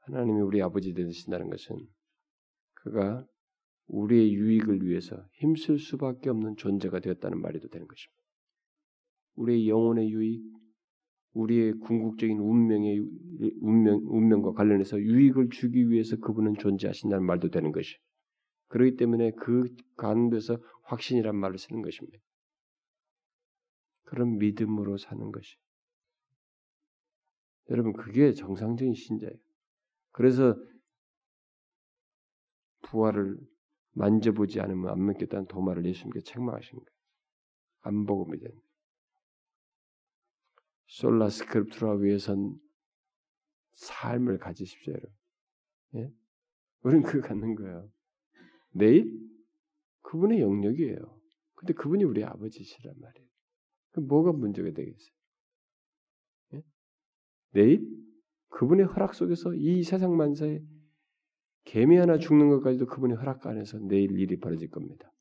[0.01, 1.77] 하나님이 우리 아버지 되신다는 것은
[2.83, 3.25] 그가
[3.87, 8.21] 우리의 유익을 위해서 힘쓸 수밖에 없는 존재가 되었다는 말이도 되는 것입니다.
[9.35, 10.43] 우리의 영혼의 유익,
[11.33, 12.99] 우리의 궁극적인 운명의
[13.61, 17.97] 운명 운명과 관련해서 유익을 주기 위해서 그분은 존재하신다는 말도 되는 것이.
[18.67, 22.19] 그렇기 때문에 그 가운데서 확신이란 말을 쓰는 것입니다.
[24.03, 25.55] 그런 믿음으로 사는 것이.
[27.69, 29.35] 여러분 그게 정상적인 신자예요.
[30.11, 30.55] 그래서
[32.93, 33.37] 부활을
[33.93, 36.89] 만져보지 않으면 안 믿겠다는 도마를 예수님께 책망하신 거예요.
[37.81, 38.51] 안 보고 믿어야
[40.87, 42.59] 솔라 스크립트라 위해선
[43.73, 45.11] 삶을 가지십시오, 여러분.
[45.95, 46.13] 예?
[46.83, 47.89] 우리는 그거 갖는 거예요.
[48.71, 49.11] 내일
[50.01, 51.19] 그분의 영역이에요.
[51.55, 53.27] 근데 그분이 우리 아버지시란 말이에요.
[53.91, 55.15] 그 뭐가 문제가 되겠어요?
[56.53, 56.63] 예?
[57.53, 57.87] 내일
[58.49, 60.61] 그분의 허락 속에서 이 세상 만사에
[61.65, 65.11] 개미 하나 죽는 것까지도 그분의 허락 안에서 내일 일이 벌어질 겁니다.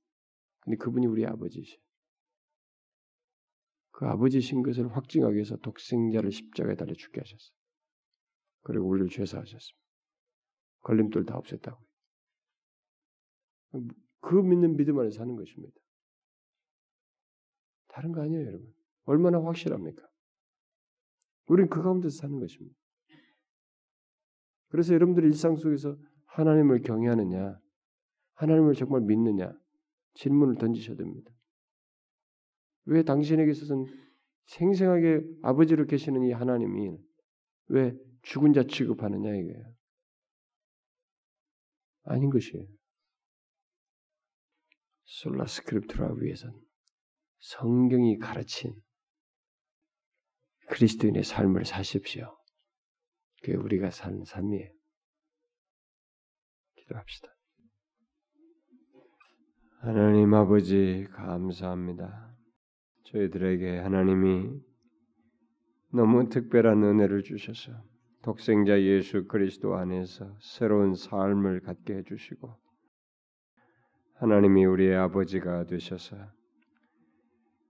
[0.61, 1.81] 근데 그분이 우리 아버지시.
[3.93, 7.57] 그 아버지신 것을 확증하기 위해서 독생자를 십자가에 달려 죽게 하셨어요.
[8.63, 9.83] 그리고 우리를 죄사하셨습니다.
[10.81, 11.79] 걸림돌 다 없앴다고.
[14.21, 15.75] 그 믿는 믿음 안에 사는 것입니다.
[17.89, 18.75] 다른 거 아니에요, 여러분.
[19.05, 20.03] 얼마나 확실합니까?
[21.47, 22.77] 우리는 그 가운데서 사는 것입니다.
[24.69, 25.97] 그래서 여러분들 일상 속에서
[26.33, 27.59] 하나님을 경외하느냐,
[28.35, 29.53] 하나님을 정말 믿느냐
[30.15, 31.31] 질문을 던지셔야 됩니다.
[32.85, 33.87] 왜 당신에게 있어서는
[34.47, 36.99] 생생하게 아버지로 계시는 이 하나님이
[37.69, 39.75] 왜 죽은 자 취급하느냐 이거예요.
[42.05, 42.67] 아닌 것이에요.
[45.05, 46.53] 솔라 스크립트라 위에선
[47.39, 48.75] 성경이 가르친
[50.69, 52.37] 그리스도인의 삶을 사십시오.
[53.43, 54.82] 그게 우리가 사는 삶이에요.
[56.83, 57.29] 기도합시다.
[59.81, 62.35] 하나님 아버지 감사합니다.
[63.05, 64.61] 저희들에게 하나님이
[65.93, 67.73] 너무 특별한 은혜를 주셔서
[68.23, 72.57] 독생자 예수 그리스도 안에서 새로운 삶을 갖게 해주시고
[74.15, 76.17] 하나님이 우리의 아버지가 되셔서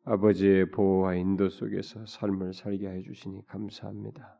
[0.04, 4.38] 아버지의 보호와 인도 속에서 삶을 살게 해주시니 감사합니다.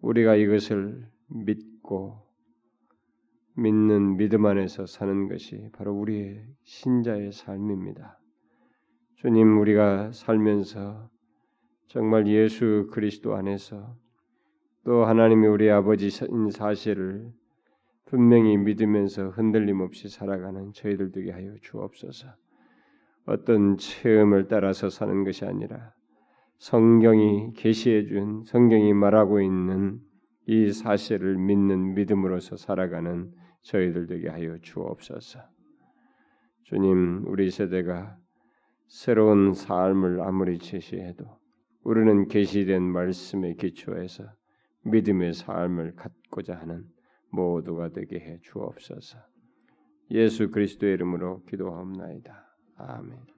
[0.00, 2.23] 우리가 이것을 믿고
[3.56, 8.18] 믿는 믿음 안에서 사는 것이 바로 우리의 신자의 삶입니다.
[9.16, 11.08] 주님, 우리가 살면서
[11.86, 13.96] 정말 예수 그리스도 안에서
[14.84, 17.32] 또 하나님이 우리 아버지인 사실을
[18.06, 22.28] 분명히 믿으면서 흔들림 없이 살아가는 저희들 되게 하여 주옵소서.
[23.26, 25.92] 어떤 체험을 따라서 사는 것이 아니라
[26.58, 30.00] 성경이 계시해 준 성경이 말하고 있는
[30.46, 33.32] 이 사실을 믿는 믿음으로서 살아가는
[33.64, 35.40] 저희들 되게 하여 주옵소서.
[36.64, 38.16] 주님, 우리 세대가
[38.86, 41.24] 새로운 삶을 아무리 제시해도
[41.82, 44.24] 우리는 계시된 말씀에 기초해서
[44.84, 46.84] 믿음의 삶을 갖고자 하는
[47.30, 49.18] 모두가 되게 해 주옵소서.
[50.10, 52.46] 예수 그리스도의 이름으로 기도하옵나이다.
[52.76, 53.33] 아멘.